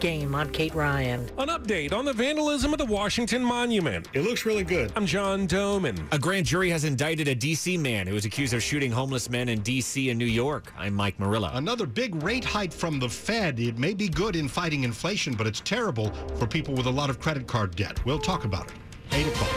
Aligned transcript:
game. 0.00 0.34
I'm 0.34 0.50
Kate 0.50 0.74
Ryan. 0.74 1.20
An 1.38 1.48
update 1.48 1.92
on 1.92 2.06
the 2.06 2.12
vandalism 2.12 2.72
of 2.72 2.78
the 2.78 2.86
Washington 2.86 3.44
Monument. 3.44 4.08
It 4.14 4.22
looks 4.22 4.46
really 4.46 4.64
good. 4.64 4.90
I'm 4.96 5.04
John 5.04 5.46
Domen. 5.46 6.02
A 6.12 6.18
grand 6.18 6.46
jury 6.46 6.70
has 6.70 6.84
indicted 6.84 7.28
a 7.28 7.34
D.C. 7.34 7.76
man 7.76 8.06
who 8.06 8.14
was 8.14 8.24
accused 8.24 8.54
of 8.54 8.62
shooting 8.62 8.90
homeless 8.90 9.28
men 9.28 9.50
in 9.50 9.60
D.C. 9.60 10.08
and 10.08 10.18
New 10.18 10.24
York. 10.24 10.72
I'm 10.78 10.94
Mike 10.94 11.20
Murillo. 11.20 11.50
Another 11.52 11.84
big 11.86 12.22
rate 12.22 12.44
hike 12.44 12.72
from 12.72 12.98
the 12.98 13.08
Fed. 13.08 13.60
It 13.60 13.78
may 13.78 13.92
be 13.92 14.08
good 14.08 14.34
in 14.34 14.48
fighting 14.48 14.84
inflation, 14.84 15.34
but 15.34 15.46
it's 15.46 15.60
terrible 15.60 16.10
for 16.38 16.46
people 16.46 16.74
with 16.74 16.86
a 16.86 16.90
lot 16.90 17.10
of 17.10 17.20
credit 17.20 17.46
card 17.46 17.76
debt. 17.76 18.02
We'll 18.06 18.18
talk 18.18 18.44
about 18.44 18.68
it. 18.68 18.74
8 19.12 19.26
o'clock. 19.26 19.50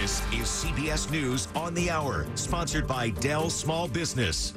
This 0.00 0.20
is 0.32 0.46
CBS 0.46 1.10
News 1.10 1.48
on 1.56 1.74
the 1.74 1.90
Hour, 1.90 2.26
sponsored 2.36 2.86
by 2.86 3.10
Dell 3.10 3.50
Small 3.50 3.88
Business. 3.88 4.54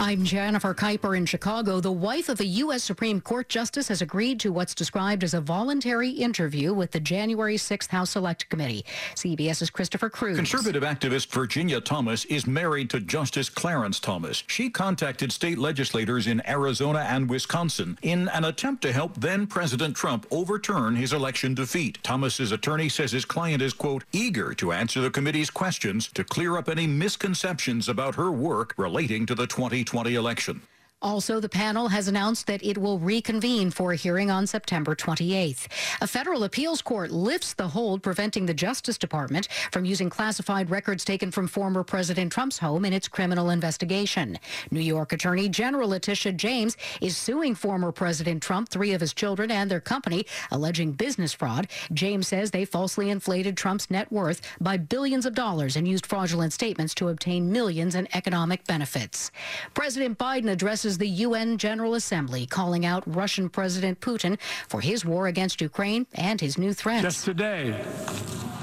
I'm 0.00 0.22
Jennifer 0.24 0.74
Kuiper 0.74 1.16
in 1.16 1.26
Chicago. 1.26 1.80
The 1.80 1.90
wife 1.90 2.28
of 2.28 2.38
a 2.38 2.46
U.S. 2.46 2.84
Supreme 2.84 3.20
Court 3.20 3.48
justice 3.48 3.88
has 3.88 4.00
agreed 4.00 4.38
to 4.38 4.52
what's 4.52 4.72
described 4.72 5.24
as 5.24 5.34
a 5.34 5.40
voluntary 5.40 6.10
interview 6.10 6.72
with 6.72 6.92
the 6.92 7.00
January 7.00 7.56
6th 7.56 7.88
House 7.88 8.10
Select 8.10 8.48
Committee. 8.48 8.84
CBS's 9.16 9.70
Christopher 9.70 10.08
Cruz. 10.08 10.36
Conservative 10.36 10.84
activist 10.84 11.32
Virginia 11.32 11.80
Thomas 11.80 12.24
is 12.26 12.46
married 12.46 12.90
to 12.90 13.00
Justice 13.00 13.48
Clarence 13.48 13.98
Thomas. 13.98 14.44
She 14.46 14.70
contacted 14.70 15.32
state 15.32 15.58
legislators 15.58 16.28
in 16.28 16.48
Arizona 16.48 17.00
and 17.00 17.28
Wisconsin 17.28 17.98
in 18.00 18.28
an 18.28 18.44
attempt 18.44 18.82
to 18.82 18.92
help 18.92 19.16
then 19.16 19.48
President 19.48 19.96
Trump 19.96 20.26
overturn 20.30 20.94
his 20.94 21.12
election 21.12 21.54
defeat. 21.54 21.98
Thomas's 22.04 22.52
attorney 22.52 22.88
says 22.88 23.10
his 23.10 23.24
client 23.24 23.62
is, 23.62 23.72
quote, 23.72 24.04
eager 24.12 24.54
to 24.54 24.70
answer 24.70 25.00
the 25.00 25.10
committee's 25.10 25.50
questions 25.50 26.06
to 26.14 26.22
clear 26.22 26.56
up 26.56 26.68
any 26.68 26.86
misconceptions 26.86 27.88
about 27.88 28.14
her 28.14 28.30
work 28.30 28.74
relating 28.76 29.26
to 29.26 29.34
the 29.34 29.48
2020 29.48 29.87
2020 29.88 30.14
election. 30.14 30.62
Also, 31.00 31.38
the 31.38 31.48
panel 31.48 31.86
has 31.86 32.08
announced 32.08 32.48
that 32.48 32.64
it 32.64 32.76
will 32.76 32.98
reconvene 32.98 33.70
for 33.70 33.92
a 33.92 33.96
hearing 33.96 34.32
on 34.32 34.48
September 34.48 34.96
28th. 34.96 35.68
A 36.00 36.08
federal 36.08 36.42
appeals 36.42 36.82
court 36.82 37.12
lifts 37.12 37.54
the 37.54 37.68
hold 37.68 38.02
preventing 38.02 38.46
the 38.46 38.54
Justice 38.54 38.98
Department 38.98 39.46
from 39.70 39.84
using 39.84 40.10
classified 40.10 40.70
records 40.70 41.04
taken 41.04 41.30
from 41.30 41.46
former 41.46 41.84
President 41.84 42.32
Trump's 42.32 42.58
home 42.58 42.84
in 42.84 42.92
its 42.92 43.06
criminal 43.06 43.50
investigation. 43.50 44.40
New 44.72 44.80
York 44.80 45.12
Attorney 45.12 45.48
General 45.48 45.90
Letitia 45.90 46.32
James 46.32 46.76
is 47.00 47.16
suing 47.16 47.54
former 47.54 47.92
President 47.92 48.42
Trump, 48.42 48.68
three 48.68 48.92
of 48.92 49.00
his 49.00 49.14
children, 49.14 49.52
and 49.52 49.70
their 49.70 49.80
company, 49.80 50.26
alleging 50.50 50.90
business 50.90 51.32
fraud. 51.32 51.68
James 51.92 52.26
says 52.26 52.50
they 52.50 52.64
falsely 52.64 53.08
inflated 53.08 53.56
Trump's 53.56 53.88
net 53.88 54.10
worth 54.10 54.40
by 54.60 54.76
billions 54.76 55.26
of 55.26 55.34
dollars 55.34 55.76
and 55.76 55.86
used 55.86 56.06
fraudulent 56.06 56.52
statements 56.52 56.92
to 56.94 57.08
obtain 57.08 57.52
millions 57.52 57.94
in 57.94 58.08
economic 58.14 58.66
benefits. 58.66 59.30
President 59.74 60.18
Biden 60.18 60.50
addresses 60.50 60.87
the 60.96 61.08
UN 61.08 61.58
General 61.58 61.94
Assembly, 61.94 62.46
calling 62.46 62.86
out 62.86 63.02
Russian 63.06 63.50
President 63.50 64.00
Putin 64.00 64.40
for 64.68 64.80
his 64.80 65.04
war 65.04 65.26
against 65.26 65.60
Ukraine 65.60 66.06
and 66.14 66.40
his 66.40 66.56
new 66.56 66.72
threats. 66.72 67.02
Just 67.02 67.24
today, 67.26 67.84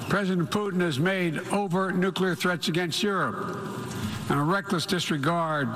President 0.10 0.50
Putin 0.50 0.82
has 0.82 1.00
made 1.00 1.38
overt 1.52 1.96
nuclear 1.96 2.34
threats 2.34 2.68
against 2.68 3.04
Europe 3.04 3.58
and 4.30 4.40
a 4.40 4.44
reckless 4.44 4.86
disregard 4.86 5.70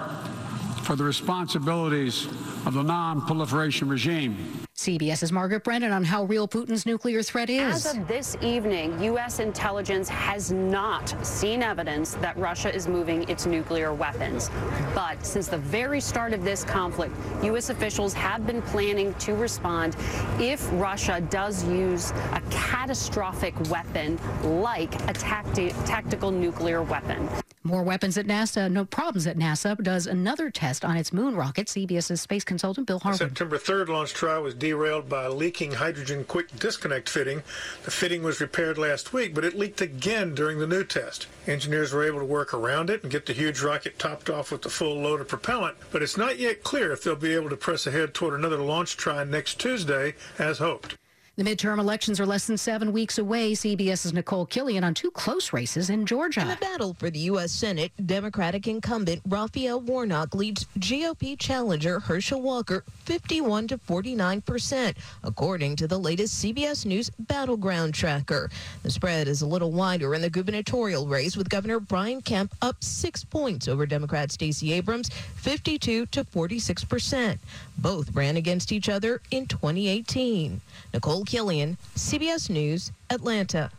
for 0.83 0.95
the 0.95 1.03
responsibilities 1.03 2.25
of 2.65 2.73
the 2.73 2.81
non-proliferation 2.81 3.87
regime. 3.87 4.58
CBS's 4.79 5.33
Margaret 5.33 5.65
Brennan 5.65 5.91
on 5.91 6.05
how 6.05 6.23
real 6.23 6.47
Putin's 6.47 6.85
nuclear 6.85 7.21
threat 7.21 7.49
is. 7.49 7.85
As 7.85 7.97
of 7.97 8.07
this 8.07 8.37
evening, 8.41 8.97
U.S. 9.03 9.39
intelligence 9.39 10.07
has 10.07 10.53
not 10.53 11.13
seen 11.25 11.61
evidence 11.61 12.13
that 12.15 12.37
Russia 12.37 12.73
is 12.73 12.87
moving 12.87 13.29
its 13.29 13.45
nuclear 13.45 13.93
weapons. 13.93 14.49
But 14.95 15.25
since 15.25 15.49
the 15.49 15.57
very 15.57 15.99
start 15.99 16.31
of 16.31 16.45
this 16.45 16.63
conflict, 16.63 17.13
U.S. 17.43 17.69
officials 17.69 18.13
have 18.13 18.47
been 18.47 18.61
planning 18.61 19.13
to 19.15 19.33
respond 19.33 19.97
if 20.39 20.65
Russia 20.71 21.19
does 21.29 21.65
use 21.65 22.11
a 22.31 22.41
catastrophic 22.49 23.59
weapon 23.69 24.17
like 24.61 24.95
a 25.09 25.13
tacti- 25.13 25.73
tactical 25.85 26.31
nuclear 26.31 26.83
weapon. 26.83 27.27
More 27.69 27.83
weapons 27.83 28.17
at 28.17 28.25
NASA. 28.25 28.67
No 28.71 28.83
problems 28.83 29.27
at 29.27 29.37
NASA 29.37 29.79
does 29.83 30.07
another 30.07 30.49
test 30.49 30.83
on 30.83 30.97
its 30.97 31.13
moon 31.13 31.35
rocket. 31.35 31.67
CBS's 31.67 32.19
space 32.19 32.43
consultant 32.43 32.87
Bill 32.87 32.97
Harwood. 32.97 33.19
September 33.19 33.59
3rd 33.59 33.89
launch 33.89 34.11
trial 34.11 34.41
was 34.41 34.55
derailed 34.55 35.07
by 35.07 35.25
a 35.25 35.31
leaking 35.31 35.73
hydrogen 35.73 36.23
quick 36.23 36.47
disconnect 36.57 37.07
fitting. 37.07 37.43
The 37.83 37.91
fitting 37.91 38.23
was 38.23 38.41
repaired 38.41 38.79
last 38.79 39.13
week, 39.13 39.35
but 39.35 39.45
it 39.45 39.55
leaked 39.55 39.81
again 39.81 40.33
during 40.33 40.57
the 40.57 40.65
new 40.65 40.83
test. 40.83 41.27
Engineers 41.45 41.93
were 41.93 42.03
able 42.03 42.17
to 42.17 42.25
work 42.25 42.55
around 42.55 42.89
it 42.89 43.03
and 43.03 43.11
get 43.11 43.27
the 43.27 43.33
huge 43.33 43.61
rocket 43.61 43.99
topped 43.99 44.31
off 44.31 44.51
with 44.51 44.63
the 44.63 44.69
full 44.69 44.99
load 44.99 45.21
of 45.21 45.27
propellant, 45.27 45.77
but 45.91 46.01
it's 46.01 46.17
not 46.17 46.39
yet 46.39 46.63
clear 46.63 46.91
if 46.91 47.03
they'll 47.03 47.15
be 47.15 47.35
able 47.35 47.51
to 47.51 47.55
press 47.55 47.85
ahead 47.85 48.15
toward 48.15 48.33
another 48.33 48.57
launch 48.57 48.97
try 48.97 49.23
next 49.23 49.59
Tuesday 49.59 50.15
as 50.39 50.57
hoped. 50.57 50.97
The 51.39 51.45
midterm 51.45 51.79
elections 51.79 52.19
are 52.19 52.25
less 52.25 52.47
than 52.47 52.57
seven 52.57 52.91
weeks 52.91 53.17
away. 53.17 53.53
CBS's 53.53 54.11
Nicole 54.11 54.45
Killion 54.45 54.83
on 54.83 54.93
two 54.93 55.09
close 55.09 55.53
races 55.53 55.89
in 55.89 56.05
Georgia. 56.05 56.41
In 56.41 56.49
the 56.49 56.57
battle 56.57 56.95
for 56.95 57.09
the 57.09 57.19
U.S. 57.31 57.53
Senate, 57.53 57.93
Democratic 58.05 58.67
incumbent 58.67 59.21
Raphael 59.25 59.79
Warnock 59.79 60.35
leads 60.35 60.65
GOP 60.79 61.39
challenger 61.39 62.01
Herschel 62.01 62.41
Walker 62.41 62.83
51 63.05 63.69
to 63.69 63.77
49 63.77 64.41
percent, 64.41 64.97
according 65.23 65.77
to 65.77 65.87
the 65.87 65.97
latest 65.97 66.43
CBS 66.43 66.85
News 66.85 67.09
battleground 67.19 67.93
tracker. 67.93 68.49
The 68.83 68.91
spread 68.91 69.29
is 69.29 69.41
a 69.41 69.47
little 69.47 69.71
wider 69.71 70.13
in 70.15 70.21
the 70.21 70.29
gubernatorial 70.29 71.07
race, 71.07 71.37
with 71.37 71.47
Governor 71.47 71.79
Brian 71.79 72.21
Kemp 72.21 72.53
up 72.61 72.83
six 72.83 73.23
points 73.23 73.69
over 73.69 73.85
Democrat 73.85 74.33
Stacey 74.33 74.73
Abrams, 74.73 75.07
52 75.35 76.07
to 76.07 76.25
46 76.25 76.83
percent. 76.83 77.39
Both 77.77 78.13
ran 78.13 78.35
against 78.35 78.73
each 78.73 78.89
other 78.89 79.21
in 79.31 79.45
2018. 79.45 80.59
Nicole 80.93 81.23
Killion, 81.29 81.77
CBS 81.95 82.49
News, 82.49 82.91
Atlanta. 83.11 83.69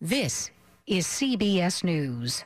This 0.00 0.52
is 0.86 1.08
CBS 1.08 1.82
News. 1.82 2.44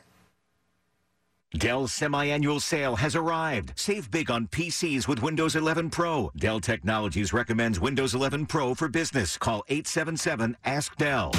Dell's 1.53 1.93
semi-annual 1.93 2.59
sale 2.59 2.95
has 2.95 3.15
arrived. 3.15 3.73
Save 3.75 4.09
big 4.09 4.31
on 4.31 4.47
PCs 4.47 5.07
with 5.07 5.21
Windows 5.21 5.55
11 5.55 5.91
Pro. 5.91 6.31
Dell 6.35 6.59
Technologies 6.59 7.31
recommends 7.31 7.79
Windows 7.79 8.15
11 8.15 8.47
Pro 8.47 8.73
for 8.73 8.87
business. 8.87 9.37
Call 9.37 9.63
877-ASK-DELL. 9.69 11.31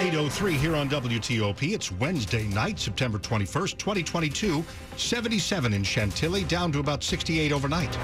803 0.00 0.54
here 0.54 0.76
on 0.76 0.88
WTOP. 0.88 1.74
It's 1.74 1.92
Wednesday 1.92 2.46
night, 2.46 2.78
September 2.78 3.18
21st, 3.18 3.76
2022. 3.76 4.64
77 4.96 5.74
in 5.74 5.84
Chantilly, 5.84 6.44
down 6.44 6.72
to 6.72 6.78
about 6.78 7.04
68 7.04 7.52
overnight. 7.52 7.94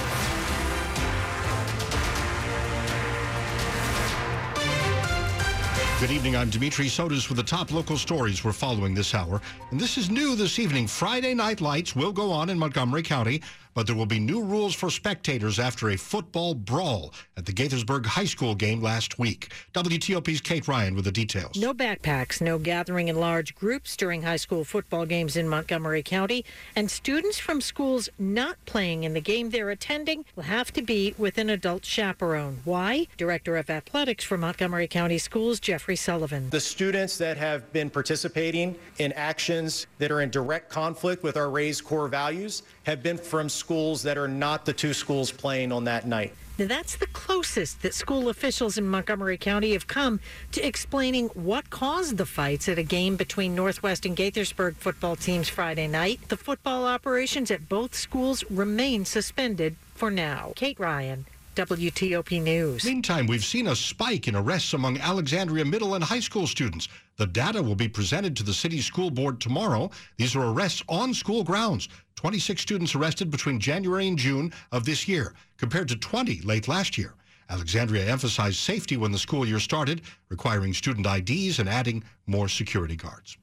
Good 6.07 6.15
evening. 6.15 6.37
I'm 6.37 6.51
Dimitri 6.51 6.87
Sotis 6.87 7.29
with 7.29 7.37
the 7.37 7.43
top 7.43 7.73
local 7.73 7.97
stories 7.97 8.45
we're 8.45 8.53
following 8.53 8.95
this 8.95 9.13
hour. 9.13 9.41
And 9.73 9.81
this 9.81 9.99
is 9.99 10.09
new 10.09 10.37
this 10.37 10.61
evening. 10.61 10.87
Friday 10.87 11.35
night 11.35 11.61
lights 11.61 11.97
will 11.97 12.13
go 12.13 12.31
on 12.31 12.49
in 12.49 12.57
Montgomery 12.57 13.03
County 13.03 13.43
but 13.77 13.87
there 13.87 13.95
will 13.95 14.07
be 14.07 14.19
new 14.19 14.43
rules 14.43 14.75
for 14.75 14.89
spectators 14.89 15.59
after 15.59 15.91
a 15.91 15.97
football 15.97 16.55
brawl 16.55 17.13
at 17.37 17.45
the 17.45 17.53
Gaithersburg 17.53 18.07
High 18.07 18.25
School 18.25 18.55
game 18.55 18.81
last 18.81 19.19
week. 19.19 19.53
WTOP's 19.75 20.41
Kate 20.41 20.67
Ryan 20.67 20.95
with 20.95 21.05
the 21.05 21.13
details. 21.13 21.57
No 21.59 21.75
backpacks, 21.75 22.41
no 22.41 22.59
gathering 22.59 23.09
in 23.09 23.21
large 23.21 23.55
groups 23.55 23.95
during 23.95 24.23
high 24.23 24.37
school 24.37 24.65
football 24.65 25.05
games 25.05 25.37
in 25.37 25.47
Montgomery 25.47 26.03
County, 26.03 26.43
and 26.75 26.91
students 26.91 27.39
from 27.39 27.61
schools 27.61 28.09
not 28.19 28.57
playing 28.65 29.05
in 29.05 29.13
the 29.13 29.21
game 29.21 29.51
they're 29.51 29.69
attending 29.69 30.25
will 30.35 30.45
have 30.45 30.73
to 30.73 30.81
be 30.81 31.15
with 31.19 31.37
an 31.37 31.51
adult 31.51 31.85
chaperone. 31.85 32.61
Why? 32.65 33.09
Director 33.19 33.59
of 33.59 33.69
Athletics 33.69 34.25
for 34.25 34.39
Montgomery 34.39 34.89
County 34.89 35.19
Schools, 35.19 35.61
Jeffrey 35.61 35.97
Sullivan. 35.97 36.49
The 36.49 36.61
students 36.61 37.19
that 37.19 37.37
have 37.37 37.71
been 37.75 37.91
participating 37.91 38.75
in 38.97 39.13
actions 39.13 39.87
that 39.99 40.11
are 40.11 40.23
in 40.23 40.31
direct 40.31 40.71
conflict 40.71 41.23
with 41.23 41.37
our 41.37 41.51
raised 41.51 41.85
core 41.85 42.09
values 42.09 42.63
have 42.85 43.03
been 43.03 43.19
from 43.19 43.51
schools 43.51 43.66
that 43.67 44.17
are 44.17 44.29
not 44.29 44.65
the 44.65 44.73
two 44.73 44.95
schools 44.95 45.31
playing 45.31 45.73
on 45.73 45.85
that 45.85 46.07
night. 46.07 46.33
Now, 46.59 46.67
that's 46.67 46.97
the 46.97 47.07
closest 47.09 47.83
that 47.83 47.93
school 47.93 48.31
officials 48.31 48.79
in 48.79 48.89
Montgomery 48.89 49.37
County 49.37 49.73
have 49.73 49.87
come 49.87 50.21
to 50.53 50.67
explaining 50.67 51.29
what 51.35 51.69
caused 51.69 52.17
the 52.17 52.25
fights 52.25 52.67
at 52.67 52.79
a 52.79 52.83
game 52.83 53.17
between 53.17 53.55
Northwest 53.55 54.07
and 54.07 54.17
Gaithersburg 54.17 54.77
football 54.77 55.17
teams 55.17 55.51
Friday 55.51 55.87
night. 55.87 56.21
The 56.29 56.37
football 56.39 56.87
operations 56.87 57.51
at 57.51 57.69
both 57.69 57.95
schools 57.95 58.43
remain 58.49 59.05
suspended 59.05 59.77
for 59.95 60.11
now. 60.11 60.53
Kate 60.57 60.81
Ryan, 60.81 61.27
WTOP 61.57 62.43
News. 62.43 62.85
Meantime, 62.85 63.27
we've 63.27 63.45
seen 63.45 63.69
a 63.69 63.75
spike 63.75 64.29
in 64.29 64.37
arrests 64.37 64.75
among 64.75 64.99
Alexandria 64.99 65.65
middle 65.65 65.95
and 65.95 66.05
high 66.05 66.21
school 66.21 66.47
students. 66.47 66.87
The 67.17 67.27
data 67.27 67.63
will 67.63 67.75
be 67.75 67.89
presented 67.89 68.37
to 68.37 68.43
the 68.43 68.53
city 68.53 68.83
school 68.83 69.11
board 69.11 69.41
tomorrow. 69.41 69.91
These 70.19 70.37
are 70.37 70.53
arrests 70.53 70.83
on 70.87 71.15
school 71.15 71.43
grounds. 71.43 71.89
26 72.17 72.61
students 72.61 72.95
arrested 72.95 73.31
between 73.31 73.59
January 73.59 74.07
and 74.07 74.19
June 74.19 74.53
of 74.71 74.85
this 74.85 75.09
year, 75.09 75.35
compared 75.57 75.89
to 75.89 75.97
20 75.97 76.43
late 76.43 76.69
last 76.69 76.99
year. 76.99 77.15
Alexandria 77.49 78.05
emphasized 78.05 78.59
safety 78.59 78.99
when 78.99 79.13
the 79.13 79.19
school 79.19 79.47
year 79.47 79.61
started, 79.61 80.03
requiring 80.29 80.75
student 80.75 81.07
IDs 81.07 81.59
and 81.59 81.71
adding 81.71 82.05
more 82.27 82.49
security 82.49 82.97
guards. 82.97 83.39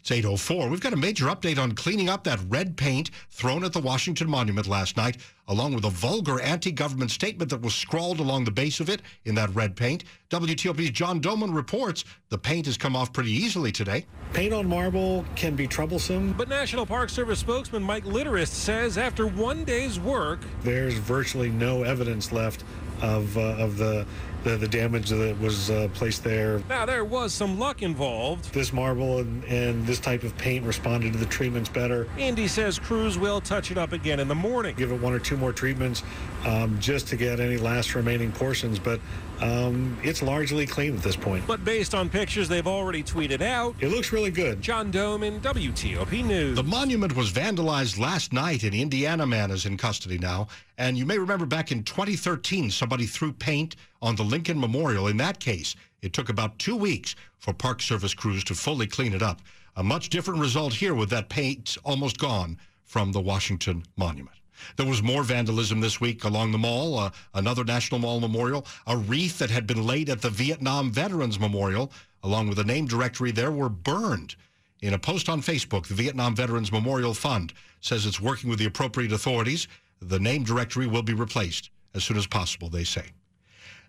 It's 0.00 0.10
8.04. 0.10 0.70
We've 0.70 0.80
got 0.80 0.92
a 0.92 0.96
major 0.96 1.26
update 1.26 1.58
on 1.58 1.72
cleaning 1.72 2.08
up 2.08 2.24
that 2.24 2.38
red 2.48 2.76
paint 2.76 3.10
thrown 3.30 3.64
at 3.64 3.72
the 3.72 3.80
Washington 3.80 4.30
Monument 4.30 4.66
last 4.66 4.96
night, 4.96 5.18
along 5.48 5.74
with 5.74 5.84
a 5.84 5.90
vulgar 5.90 6.40
anti-government 6.40 7.10
statement 7.10 7.50
that 7.50 7.60
was 7.60 7.74
scrawled 7.74 8.20
along 8.20 8.44
the 8.44 8.50
base 8.50 8.80
of 8.80 8.88
it 8.88 9.02
in 9.24 9.34
that 9.34 9.52
red 9.54 9.76
paint. 9.76 10.04
WTOP's 10.30 10.90
John 10.90 11.20
Domen 11.20 11.54
reports 11.54 12.04
the 12.28 12.38
paint 12.38 12.66
has 12.66 12.78
come 12.78 12.94
off 12.94 13.12
pretty 13.12 13.32
easily 13.32 13.72
today. 13.72 14.06
Paint 14.32 14.54
on 14.54 14.68
marble 14.68 15.24
can 15.34 15.56
be 15.56 15.66
troublesome. 15.66 16.32
But 16.34 16.48
National 16.48 16.86
Park 16.86 17.10
Service 17.10 17.40
spokesman 17.40 17.82
Mike 17.82 18.04
Litterst 18.04 18.48
says 18.48 18.98
after 18.98 19.26
one 19.26 19.64
day's 19.64 19.98
work, 19.98 20.40
there's 20.62 20.94
virtually 20.94 21.50
no 21.50 21.82
evidence 21.82 22.30
left 22.30 22.62
of, 23.02 23.36
uh, 23.36 23.56
of 23.58 23.76
the 23.78 24.06
the, 24.44 24.56
the 24.56 24.68
damage 24.68 25.10
that 25.10 25.38
was 25.40 25.70
uh, 25.70 25.88
placed 25.94 26.24
there. 26.24 26.62
Now, 26.68 26.86
there 26.86 27.04
was 27.04 27.32
some 27.32 27.58
luck 27.58 27.82
involved. 27.82 28.52
This 28.52 28.72
marble 28.72 29.18
and, 29.18 29.44
and 29.44 29.86
this 29.86 29.98
type 30.00 30.22
of 30.22 30.36
paint 30.38 30.64
responded 30.64 31.12
to 31.12 31.18
the 31.18 31.26
treatments 31.26 31.68
better. 31.68 32.08
Andy 32.18 32.48
says 32.48 32.78
crews 32.78 33.18
will 33.18 33.40
touch 33.40 33.70
it 33.70 33.78
up 33.78 33.92
again 33.92 34.20
in 34.20 34.28
the 34.28 34.34
morning. 34.34 34.74
Give 34.76 34.92
it 34.92 35.00
one 35.00 35.12
or 35.12 35.18
two 35.18 35.36
more 35.36 35.52
treatments 35.52 36.02
um, 36.44 36.78
just 36.80 37.08
to 37.08 37.16
get 37.16 37.40
any 37.40 37.56
last 37.56 37.94
remaining 37.94 38.32
portions, 38.32 38.78
but 38.78 39.00
um, 39.40 39.96
it's 40.02 40.22
largely 40.22 40.66
clean 40.66 40.96
at 40.96 41.02
this 41.02 41.16
point. 41.16 41.46
But 41.46 41.64
based 41.64 41.94
on 41.94 42.08
pictures 42.08 42.48
they've 42.48 42.66
already 42.66 43.02
tweeted 43.02 43.40
out, 43.40 43.74
it 43.80 43.88
looks 43.88 44.12
really 44.12 44.30
good. 44.30 44.60
John 44.60 44.92
Domen 44.92 45.40
WTOP 45.40 46.24
News. 46.24 46.56
The 46.56 46.62
monument 46.62 47.14
was 47.14 47.30
vandalized 47.30 47.98
last 47.98 48.32
night, 48.32 48.62
and 48.62 48.74
Indiana 48.74 49.26
man 49.26 49.50
is 49.50 49.66
in 49.66 49.76
custody 49.76 50.18
now. 50.18 50.48
And 50.76 50.96
you 50.96 51.06
may 51.06 51.18
remember 51.18 51.46
back 51.46 51.72
in 51.72 51.82
2013, 51.82 52.70
somebody 52.70 53.06
threw 53.06 53.32
paint 53.32 53.76
on 54.02 54.16
the 54.16 54.24
Lincoln 54.24 54.58
Memorial. 54.58 55.08
In 55.08 55.16
that 55.18 55.40
case, 55.40 55.74
it 56.02 56.12
took 56.12 56.28
about 56.28 56.58
two 56.58 56.76
weeks 56.76 57.16
for 57.38 57.52
Park 57.52 57.82
Service 57.82 58.14
crews 58.14 58.44
to 58.44 58.54
fully 58.54 58.86
clean 58.86 59.12
it 59.12 59.22
up. 59.22 59.40
A 59.76 59.82
much 59.82 60.08
different 60.08 60.40
result 60.40 60.74
here 60.74 60.94
with 60.94 61.10
that 61.10 61.28
paint 61.28 61.76
almost 61.84 62.18
gone 62.18 62.58
from 62.84 63.12
the 63.12 63.20
Washington 63.20 63.84
Monument. 63.96 64.37
There 64.76 64.86
was 64.86 65.02
more 65.02 65.22
vandalism 65.22 65.80
this 65.80 66.00
week 66.00 66.24
along 66.24 66.52
the 66.52 66.58
mall, 66.58 66.98
uh, 66.98 67.10
another 67.34 67.64
National 67.64 68.00
Mall 68.00 68.20
memorial, 68.20 68.66
a 68.86 68.96
wreath 68.96 69.38
that 69.38 69.50
had 69.50 69.66
been 69.66 69.86
laid 69.86 70.08
at 70.08 70.22
the 70.22 70.30
Vietnam 70.30 70.90
Veterans 70.90 71.38
Memorial, 71.38 71.92
along 72.22 72.48
with 72.48 72.58
a 72.58 72.64
name 72.64 72.86
directory 72.86 73.30
there, 73.30 73.50
were 73.50 73.68
burned. 73.68 74.36
In 74.80 74.94
a 74.94 74.98
post 74.98 75.28
on 75.28 75.42
Facebook, 75.42 75.86
the 75.86 75.94
Vietnam 75.94 76.36
Veterans 76.36 76.70
Memorial 76.70 77.14
Fund 77.14 77.52
says 77.80 78.06
it's 78.06 78.20
working 78.20 78.48
with 78.48 78.58
the 78.58 78.66
appropriate 78.66 79.12
authorities. 79.12 79.66
The 80.00 80.20
name 80.20 80.44
directory 80.44 80.86
will 80.86 81.02
be 81.02 81.14
replaced 81.14 81.70
as 81.94 82.04
soon 82.04 82.16
as 82.16 82.26
possible, 82.26 82.68
they 82.68 82.84
say. 82.84 83.06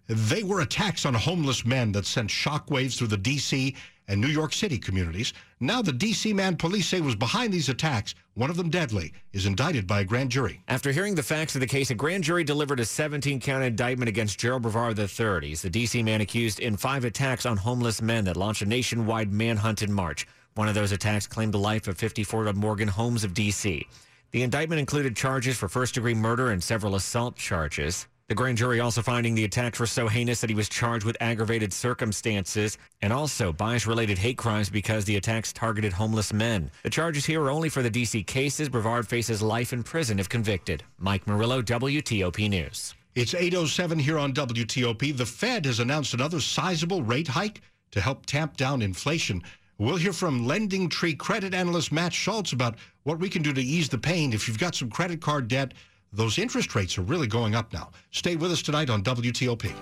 They 0.07 0.41
were 0.41 0.61
attacks 0.61 1.05
on 1.05 1.13
homeless 1.13 1.63
men 1.65 1.91
that 1.91 2.07
sent 2.07 2.31
shockwaves 2.31 2.97
through 2.97 3.07
the 3.07 3.17
D.C. 3.17 3.75
and 4.09 4.19
New 4.19 4.27
York 4.27 4.51
City 4.51 4.77
communities. 4.77 5.31
Now 5.61 5.81
the 5.81 5.93
D.C. 5.93 6.33
man 6.33 6.57
police 6.57 6.87
say 6.89 6.99
was 6.99 7.15
behind 7.15 7.53
these 7.53 7.69
attacks, 7.69 8.15
one 8.33 8.49
of 8.49 8.57
them 8.57 8.69
deadly, 8.69 9.13
is 9.31 9.45
indicted 9.45 9.87
by 9.87 10.01
a 10.01 10.03
grand 10.03 10.31
jury. 10.31 10.61
After 10.67 10.91
hearing 10.91 11.15
the 11.15 11.23
facts 11.23 11.55
of 11.55 11.61
the 11.61 11.67
case, 11.67 11.91
a 11.91 11.95
grand 11.95 12.23
jury 12.23 12.43
delivered 12.43 12.79
a 12.79 12.83
17-count 12.83 13.63
indictment 13.63 14.09
against 14.09 14.39
Gerald 14.39 14.63
Brevard 14.63 14.99
III. 14.99 15.47
He's 15.47 15.61
the 15.61 15.69
D.C. 15.69 16.03
man 16.03 16.21
accused 16.21 16.59
in 16.59 16.75
five 16.75 17.05
attacks 17.05 17.45
on 17.45 17.55
homeless 17.55 18.01
men 18.01 18.25
that 18.25 18.35
launched 18.35 18.63
a 18.63 18.65
nationwide 18.65 19.31
manhunt 19.31 19.83
in 19.83 19.93
March. 19.93 20.27
One 20.55 20.67
of 20.67 20.75
those 20.75 20.91
attacks 20.91 21.27
claimed 21.27 21.53
the 21.53 21.59
life 21.59 21.87
of 21.87 21.97
54-year-old 21.97 22.57
Morgan 22.57 22.87
Holmes 22.87 23.23
of 23.23 23.33
D.C. 23.33 23.87
The 24.31 24.43
indictment 24.43 24.79
included 24.79 25.15
charges 25.15 25.57
for 25.57 25.69
first-degree 25.69 26.15
murder 26.15 26.51
and 26.51 26.63
several 26.63 26.95
assault 26.95 27.35
charges. 27.35 28.07
The 28.29 28.35
grand 28.35 28.59
jury 28.59 28.79
also 28.79 29.01
finding 29.01 29.33
the 29.33 29.45
attacks 29.45 29.79
were 29.79 29.87
so 29.87 30.07
heinous 30.07 30.39
that 30.41 30.51
he 30.51 30.55
was 30.55 30.69
charged 30.69 31.03
with 31.03 31.17
aggravated 31.19 31.73
circumstances 31.73 32.77
and 33.01 33.11
also 33.11 33.51
bias 33.51 33.87
related 33.87 34.19
hate 34.19 34.37
crimes 34.37 34.69
because 34.69 35.03
the 35.03 35.15
attacks 35.15 35.51
targeted 35.51 35.91
homeless 35.91 36.31
men. 36.31 36.69
The 36.83 36.91
charges 36.91 37.25
here 37.25 37.41
are 37.41 37.49
only 37.49 37.69
for 37.69 37.81
the 37.81 37.89
D.C. 37.89 38.21
cases. 38.21 38.69
Brevard 38.69 39.07
faces 39.07 39.41
life 39.41 39.73
in 39.73 39.81
prison 39.81 40.19
if 40.19 40.29
convicted. 40.29 40.83
Mike 40.99 41.25
Murillo, 41.25 41.63
WTOP 41.63 42.47
News. 42.47 42.93
It's 43.15 43.33
807 43.33 43.97
here 43.97 44.19
on 44.19 44.31
WTOP. 44.31 45.17
The 45.17 45.25
Fed 45.25 45.65
has 45.65 45.79
announced 45.79 46.13
another 46.13 46.39
sizable 46.39 47.01
rate 47.01 47.29
hike 47.29 47.61
to 47.89 47.99
help 47.99 48.27
tamp 48.27 48.55
down 48.57 48.83
inflation. 48.83 49.41
We'll 49.79 49.95
hear 49.95 50.13
from 50.13 50.45
Lending 50.45 50.87
Tree 50.87 51.15
credit 51.15 51.55
analyst 51.55 51.91
Matt 51.91 52.13
Schultz 52.13 52.51
about 52.51 52.75
what 53.03 53.17
we 53.17 53.27
can 53.27 53.41
do 53.41 53.53
to 53.53 53.61
ease 53.61 53.89
the 53.89 53.97
pain 53.97 54.33
if 54.33 54.47
you've 54.47 54.59
got 54.59 54.75
some 54.75 54.91
credit 54.91 55.19
card 55.19 55.47
debt 55.47 55.73
those 56.11 56.37
interest 56.37 56.75
rates 56.75 56.97
are 56.97 57.03
really 57.03 57.27
going 57.27 57.55
up 57.55 57.71
now. 57.73 57.89
Stay 58.11 58.35
with 58.35 58.51
us 58.51 58.61
tonight 58.61 58.89
on 58.89 59.03
WTOP. 59.03 59.73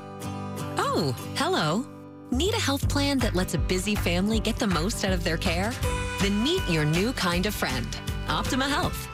Oh, 0.77 1.15
hello. 1.35 1.85
Need 2.31 2.53
a 2.53 2.59
health 2.59 2.89
plan 2.89 3.19
that 3.19 3.35
lets 3.35 3.53
a 3.53 3.57
busy 3.57 3.95
family 3.95 4.39
get 4.39 4.57
the 4.57 4.67
most 4.67 5.05
out 5.05 5.13
of 5.13 5.23
their 5.23 5.37
care? 5.37 5.71
Then 6.19 6.43
meet 6.43 6.61
your 6.67 6.83
new 6.83 7.13
kind 7.13 7.45
of 7.45 7.55
friend, 7.55 7.87
Optima 8.27 8.67
Health. 8.67 9.07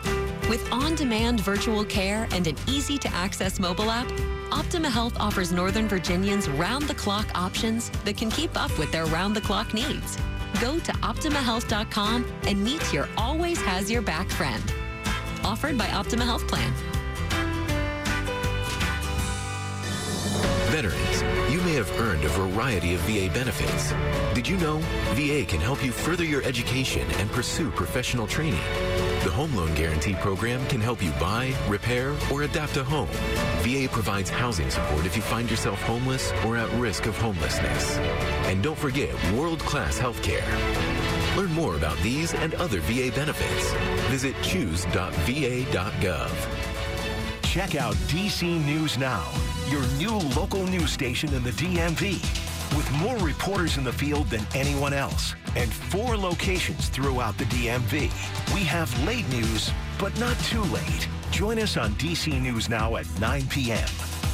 With 0.50 0.68
on 0.72 0.96
demand 0.96 1.40
virtual 1.40 1.86
care 1.86 2.28
and 2.32 2.48
an 2.48 2.56
easy 2.68 2.98
to 2.98 3.08
access 3.14 3.60
mobile 3.60 3.92
app, 3.92 4.12
Optima 4.52 4.90
Health 4.90 5.16
offers 5.20 5.52
Northern 5.52 5.88
Virginians 5.88 6.50
round 6.50 6.86
the 6.86 6.96
clock 6.96 7.28
options 7.36 7.90
that 8.06 8.18
can 8.18 8.30
keep 8.30 8.60
up 8.60 8.78
with 8.78 8.92
their 8.92 9.06
round 9.06 9.36
the 9.36 9.42
clock 9.42 9.74
needs. 9.74 10.18
Go 10.60 10.80
to 10.80 10.92
OptimaHealth.com 10.92 12.26
and 12.48 12.64
meet 12.64 12.94
your 12.94 13.08
always 13.18 13.62
has 13.62 13.90
your 13.90 14.02
back 14.02 14.30
friend. 14.30 14.64
Offered 15.44 15.78
by 15.78 15.90
Optima 15.92 16.26
Health 16.26 16.48
Plan. 16.48 16.74
Veterans, 20.74 21.22
you 21.54 21.62
may 21.62 21.76
have 21.76 21.92
earned 22.00 22.26
a 22.26 22.30
variety 22.30 22.96
of 22.96 23.02
VA 23.02 23.32
benefits. 23.32 23.94
Did 24.34 24.48
you 24.48 24.58
know 24.58 24.80
VA 25.14 25.46
can 25.46 25.62
help 25.62 25.86
you 25.86 25.92
further 25.92 26.24
your 26.24 26.42
education 26.46 27.08
and 27.20 27.30
pursue 27.30 27.70
professional 27.70 28.26
training? 28.26 28.64
The 29.24 29.30
Home 29.30 29.56
Loan 29.56 29.76
Guarantee 29.76 30.16
Program 30.16 30.66
can 30.66 30.82
help 30.82 31.04
you 31.04 31.12
buy, 31.20 31.54
repair, 31.68 32.16
or 32.32 32.42
adapt 32.42 32.78
a 32.78 32.84
home. 32.84 33.08
VA 33.62 33.88
provides 33.88 34.32
housing 34.32 34.72
support 34.72 35.06
if 35.06 35.16
you 35.16 35.22
find 35.22 35.48
yourself 35.48 35.80
homeless 35.84 36.32
or 36.44 36.58
at 36.58 36.72
risk 36.80 37.06
of 37.06 37.16
homelessness. 37.20 37.98
And 38.48 38.64
don't 38.64 38.76
forget 38.76 39.14
world-class 39.32 40.00
health 40.00 40.24
care. 40.24 40.42
Learn 41.38 41.54
more 41.54 41.76
about 41.76 42.00
these 42.00 42.34
and 42.34 42.56
other 42.56 42.80
VA 42.80 43.12
benefits. 43.16 43.72
Visit 44.10 44.34
choose.va.gov. 44.42 45.04
Check 47.54 47.76
out 47.76 47.94
DC 48.10 48.66
News 48.66 48.98
Now, 48.98 49.32
your 49.70 49.86
new 50.00 50.18
local 50.36 50.66
news 50.66 50.90
station 50.90 51.32
in 51.36 51.44
the 51.44 51.52
DMV. 51.52 52.14
With 52.76 52.92
more 52.94 53.16
reporters 53.18 53.78
in 53.78 53.84
the 53.84 53.94
field 53.94 54.26
than 54.32 54.44
anyone 54.56 54.92
else 54.92 55.36
and 55.56 55.72
four 55.72 56.18
locations 56.18 56.90
throughout 56.90 57.38
the 57.38 57.44
DMV, 57.44 58.10
we 58.56 58.62
have 58.62 58.90
late 59.06 59.30
news, 59.30 59.70
but 60.00 60.20
not 60.20 60.36
too 60.40 60.64
late. 60.64 61.08
Join 61.30 61.60
us 61.60 61.78
on 61.78 61.92
DC 61.92 62.42
News 62.42 62.70
Now 62.70 62.96
at 62.96 63.06
9 63.20 63.46
p.m. 63.50 63.88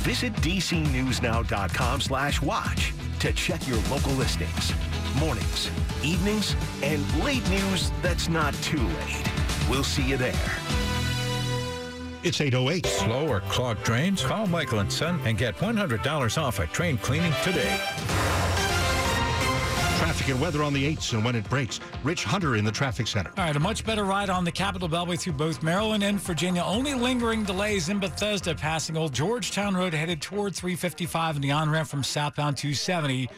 Visit 0.05 0.31
dcnewsnow.com 0.35 1.99
slash 1.99 2.41
watch 2.41 2.93
to 3.19 3.33
check 3.33 3.67
your 3.67 3.81
local 3.89 4.13
listings, 4.13 4.71
mornings, 5.19 5.69
evenings, 6.05 6.55
and 6.81 7.03
late 7.21 7.45
news 7.49 7.91
that's 8.01 8.29
not 8.29 8.53
too 8.63 8.87
late. 8.87 9.29
We'll 9.69 9.83
see 9.83 10.07
you 10.07 10.15
there. 10.15 10.88
It's 12.21 12.41
808. 12.41 12.85
Slow 12.85 13.27
or 13.27 13.39
clogged 13.41 13.83
drains? 13.83 14.21
Call 14.23 14.45
Michael 14.47 14.79
and 14.79 14.91
Son 14.91 15.21
and 15.23 15.37
get 15.37 15.55
$100 15.55 16.41
off 16.41 16.59
a 16.59 16.67
train 16.67 16.97
cleaning 16.97 17.33
today. 17.43 17.79
Traffic 19.97 20.27
and 20.27 20.41
weather 20.41 20.61
on 20.63 20.73
the 20.73 20.95
8s 20.95 21.13
and 21.13 21.23
when 21.23 21.35
it 21.35 21.49
breaks. 21.49 21.79
Rich 22.03 22.25
Hunter 22.25 22.57
in 22.57 22.65
the 22.65 22.71
traffic 22.71 23.07
center. 23.07 23.31
All 23.37 23.45
right, 23.45 23.55
a 23.55 23.59
much 23.59 23.85
better 23.85 24.03
ride 24.03 24.29
on 24.29 24.43
the 24.43 24.51
Capitol 24.51 24.89
Beltway 24.89 25.17
through 25.17 25.33
both 25.33 25.63
Maryland 25.63 26.03
and 26.03 26.19
Virginia. 26.19 26.61
Only 26.61 26.93
lingering 26.93 27.45
delays 27.45 27.87
in 27.87 27.99
Bethesda 27.99 28.53
passing 28.53 28.97
Old 28.97 29.13
Georgetown 29.13 29.75
Road 29.75 29.93
headed 29.93 30.21
toward 30.21 30.53
355 30.53 31.35
and 31.35 31.43
the 31.43 31.51
on 31.51 31.69
ramp 31.69 31.87
from 31.87 32.03
southbound 32.03 32.57
270. 32.57 33.29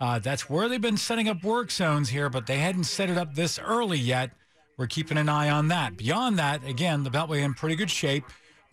Uh, 0.00 0.20
that's 0.20 0.48
where 0.48 0.68
they've 0.68 0.80
been 0.80 0.96
setting 0.96 1.28
up 1.28 1.42
work 1.42 1.72
zones 1.72 2.08
here, 2.08 2.30
but 2.30 2.46
they 2.46 2.58
hadn't 2.58 2.84
set 2.84 3.10
it 3.10 3.18
up 3.18 3.34
this 3.34 3.58
early 3.58 3.98
yet. 3.98 4.30
We're 4.78 4.86
keeping 4.86 5.18
an 5.18 5.28
eye 5.28 5.50
on 5.50 5.68
that. 5.68 5.96
Beyond 5.96 6.38
that, 6.38 6.64
again, 6.64 7.02
the 7.02 7.10
Beltway 7.10 7.42
in 7.42 7.52
pretty 7.52 7.74
good 7.74 7.90
shape. 7.90 8.24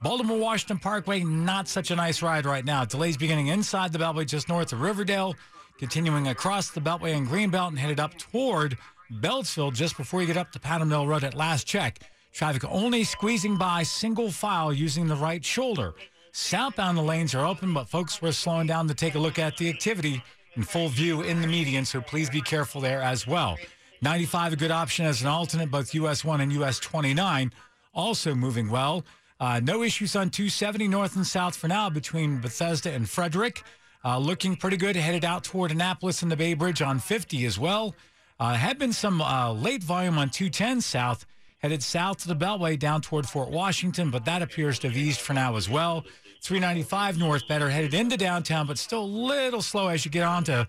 Baltimore 0.03 0.37
Washington 0.37 0.77
Parkway, 0.77 1.23
not 1.23 1.67
such 1.67 1.89
a 1.89 1.95
nice 1.95 2.21
ride 2.21 2.45
right 2.45 2.63
now. 2.63 2.85
Delays 2.85 3.17
beginning 3.17 3.47
inside 3.47 3.91
the 3.91 3.97
Beltway 3.97 4.27
just 4.27 4.47
north 4.47 4.71
of 4.71 4.81
Riverdale, 4.81 5.33
continuing 5.79 6.27
across 6.27 6.69
the 6.69 6.79
Beltway 6.79 7.17
and 7.17 7.27
Greenbelt 7.27 7.69
and 7.69 7.79
headed 7.79 7.99
up 7.99 8.15
toward 8.19 8.77
Beltsville 9.13 9.73
just 9.73 9.97
before 9.97 10.21
you 10.21 10.27
get 10.27 10.37
up 10.37 10.51
to 10.51 10.59
Powder 10.59 10.85
Mill 10.85 11.07
Road 11.07 11.23
at 11.23 11.33
last 11.33 11.65
check. 11.65 11.99
Traffic 12.31 12.65
only 12.69 13.03
squeezing 13.03 13.57
by 13.57 13.81
single 13.81 14.29
file 14.29 14.71
using 14.71 15.07
the 15.07 15.15
right 15.15 15.43
shoulder. 15.43 15.95
Southbound, 16.33 16.99
the 16.99 17.01
lanes 17.01 17.33
are 17.33 17.45
open, 17.45 17.73
but 17.73 17.89
folks 17.89 18.21
were 18.21 18.31
slowing 18.31 18.67
down 18.67 18.87
to 18.89 18.93
take 18.93 19.15
a 19.15 19.19
look 19.19 19.39
at 19.39 19.57
the 19.57 19.69
activity 19.69 20.21
in 20.55 20.61
full 20.61 20.89
view 20.89 21.21
in 21.21 21.41
the 21.41 21.47
median, 21.47 21.83
so 21.83 21.99
please 21.99 22.29
be 22.29 22.41
careful 22.41 22.79
there 22.79 23.01
as 23.01 23.25
well. 23.25 23.57
95, 24.01 24.53
a 24.53 24.55
good 24.55 24.71
option 24.71 25.05
as 25.05 25.21
an 25.21 25.27
alternate, 25.27 25.71
both 25.71 25.93
US 25.93 26.23
1 26.23 26.41
and 26.41 26.51
US 26.53 26.79
29, 26.79 27.51
also 27.93 28.35
moving 28.35 28.69
well. 28.69 29.05
Uh, 29.39 29.59
no 29.63 29.83
issues 29.83 30.15
on 30.15 30.29
270 30.29 30.87
north 30.87 31.15
and 31.15 31.27
south 31.27 31.55
for 31.55 31.67
now 31.67 31.89
between 31.89 32.39
Bethesda 32.39 32.91
and 32.91 33.09
Frederick. 33.09 33.63
Uh, 34.03 34.17
looking 34.17 34.55
pretty 34.55 34.77
good, 34.77 34.95
headed 34.95 35.25
out 35.25 35.43
toward 35.43 35.71
Annapolis 35.71 36.21
and 36.21 36.31
the 36.31 36.37
Bay 36.37 36.53
Bridge 36.53 36.81
on 36.81 36.99
50 36.99 37.45
as 37.45 37.57
well. 37.57 37.95
Uh, 38.39 38.53
had 38.53 38.77
been 38.77 38.93
some 38.93 39.21
uh, 39.21 39.51
late 39.51 39.83
volume 39.83 40.17
on 40.17 40.29
210 40.29 40.81
south, 40.81 41.25
headed 41.59 41.81
south 41.81 42.17
to 42.17 42.27
the 42.27 42.35
Beltway 42.35 42.77
down 42.77 43.01
toward 43.01 43.27
Fort 43.27 43.49
Washington, 43.49 44.11
but 44.11 44.25
that 44.25 44.41
appears 44.41 44.77
to 44.79 44.87
have 44.87 44.97
eased 44.97 45.21
for 45.21 45.33
now 45.33 45.55
as 45.55 45.69
well. 45.69 46.05
395 46.41 47.17
north 47.17 47.47
better, 47.47 47.69
headed 47.69 47.93
into 47.93 48.17
downtown, 48.17 48.67
but 48.67 48.77
still 48.77 49.03
a 49.03 49.05
little 49.05 49.61
slow 49.61 49.87
as 49.87 50.05
you 50.05 50.11
get 50.11 50.23
onto 50.23 50.65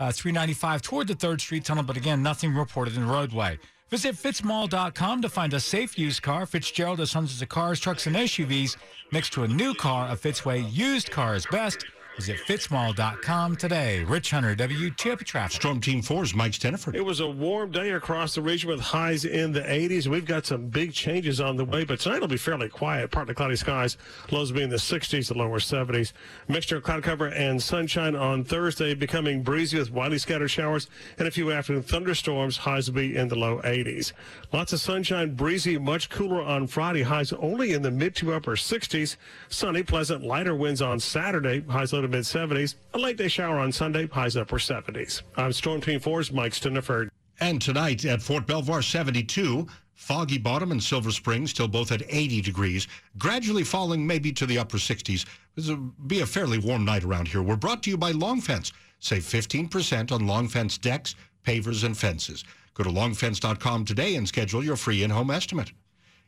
uh, 0.00 0.12
395 0.12 0.82
toward 0.82 1.08
the 1.08 1.14
3rd 1.14 1.40
Street 1.40 1.64
Tunnel, 1.64 1.84
but 1.84 1.96
again, 1.96 2.22
nothing 2.22 2.54
reported 2.54 2.96
in 2.96 3.06
the 3.06 3.12
roadway. 3.12 3.58
Visit 3.90 4.16
fitzmall.com 4.16 5.22
to 5.22 5.28
find 5.28 5.54
a 5.54 5.60
safe 5.60 5.98
used 5.98 6.22
car. 6.22 6.44
Fitzgerald 6.44 6.98
has 6.98 7.12
hundreds 7.12 7.40
of 7.40 7.48
cars, 7.48 7.80
trucks, 7.80 8.06
and 8.06 8.14
SUVs 8.14 8.76
next 9.12 9.32
to 9.32 9.44
a 9.44 9.48
new 9.48 9.72
car. 9.74 10.10
A 10.10 10.16
Fitzway 10.16 10.70
used 10.70 11.10
car 11.10 11.34
is 11.34 11.46
best. 11.50 11.86
Visit 12.18 12.38
fitzmall.com 12.38 13.54
today. 13.54 14.02
Rich 14.02 14.32
Hunter, 14.32 14.56
WTOP 14.56 15.22
Traffic. 15.22 15.60
Storm 15.60 15.80
Team 15.80 16.02
4's 16.02 16.34
Mike 16.34 16.50
Stinneford. 16.50 16.96
It 16.96 17.04
was 17.04 17.20
a 17.20 17.28
warm 17.28 17.70
day 17.70 17.92
across 17.92 18.34
the 18.34 18.42
region 18.42 18.68
with 18.68 18.80
highs 18.80 19.24
in 19.24 19.52
the 19.52 19.60
80s. 19.60 20.08
We've 20.08 20.24
got 20.24 20.44
some 20.44 20.66
big 20.66 20.92
changes 20.92 21.40
on 21.40 21.56
the 21.56 21.64
way, 21.64 21.84
but 21.84 22.00
tonight 22.00 22.20
will 22.20 22.26
be 22.26 22.36
fairly 22.36 22.68
quiet. 22.68 23.12
Partly 23.12 23.34
cloudy 23.34 23.54
skies, 23.54 23.96
lows 24.32 24.50
will 24.50 24.58
be 24.58 24.64
in 24.64 24.70
the 24.70 24.76
60s 24.76 25.28
to 25.28 25.34
lower 25.34 25.60
70s. 25.60 26.12
Mixture 26.48 26.78
of 26.78 26.82
cloud 26.82 27.04
cover 27.04 27.28
and 27.28 27.62
sunshine 27.62 28.16
on 28.16 28.42
Thursday, 28.42 28.94
becoming 28.94 29.44
breezy 29.44 29.78
with 29.78 29.92
widely 29.92 30.18
scattered 30.18 30.48
showers 30.48 30.88
and 31.18 31.28
a 31.28 31.30
few 31.30 31.52
afternoon 31.52 31.84
thunderstorms. 31.84 32.56
Highs 32.56 32.90
will 32.90 32.96
be 32.96 33.14
in 33.14 33.28
the 33.28 33.36
low 33.36 33.62
80s. 33.62 34.12
Lots 34.52 34.72
of 34.72 34.80
sunshine, 34.80 35.36
breezy, 35.36 35.78
much 35.78 36.10
cooler 36.10 36.42
on 36.42 36.66
Friday. 36.66 37.02
Highs 37.02 37.32
only 37.34 37.74
in 37.74 37.82
the 37.82 37.92
mid 37.92 38.16
to 38.16 38.34
upper 38.34 38.56
60s. 38.56 39.14
Sunny, 39.48 39.84
pleasant, 39.84 40.24
lighter 40.24 40.56
winds 40.56 40.82
on 40.82 40.98
Saturday. 40.98 41.60
Highs 41.60 41.92
low 41.92 42.00
to 42.00 42.07
mid 42.08 42.24
70s. 42.24 42.74
A 42.94 42.98
late 42.98 43.16
day 43.16 43.28
shower 43.28 43.58
on 43.58 43.72
Sunday, 43.72 44.06
highs 44.06 44.36
upper 44.36 44.58
70s. 44.58 45.22
I'm 45.36 45.52
Storm 45.52 45.80
Team 45.80 46.00
4's 46.00 46.32
Mike 46.32 46.52
Stinneford. 46.52 47.08
And 47.40 47.62
tonight 47.62 48.04
at 48.04 48.20
Fort 48.20 48.46
Belvoir, 48.46 48.82
72. 48.82 49.66
Foggy 49.94 50.38
Bottom 50.38 50.70
and 50.70 50.82
Silver 50.82 51.10
Springs 51.10 51.50
still 51.50 51.66
both 51.66 51.90
at 51.90 52.02
80 52.08 52.40
degrees, 52.40 52.86
gradually 53.18 53.64
falling 53.64 54.06
maybe 54.06 54.32
to 54.32 54.46
the 54.46 54.56
upper 54.56 54.76
60s. 54.76 55.26
This 55.56 55.68
will 55.68 55.92
be 56.06 56.20
a 56.20 56.26
fairly 56.26 56.58
warm 56.58 56.84
night 56.84 57.02
around 57.02 57.26
here. 57.26 57.42
We're 57.42 57.56
brought 57.56 57.82
to 57.82 57.90
you 57.90 57.96
by 57.96 58.12
Long 58.12 58.40
Fence. 58.40 58.72
Save 59.00 59.24
15% 59.24 60.12
on 60.12 60.26
Long 60.26 60.46
Fence 60.46 60.78
decks, 60.78 61.16
pavers, 61.44 61.82
and 61.82 61.98
fences. 61.98 62.44
Go 62.74 62.84
to 62.84 62.90
longfence.com 62.90 63.84
today 63.84 64.14
and 64.14 64.26
schedule 64.26 64.64
your 64.64 64.76
free 64.76 65.02
in-home 65.02 65.32
estimate. 65.32 65.72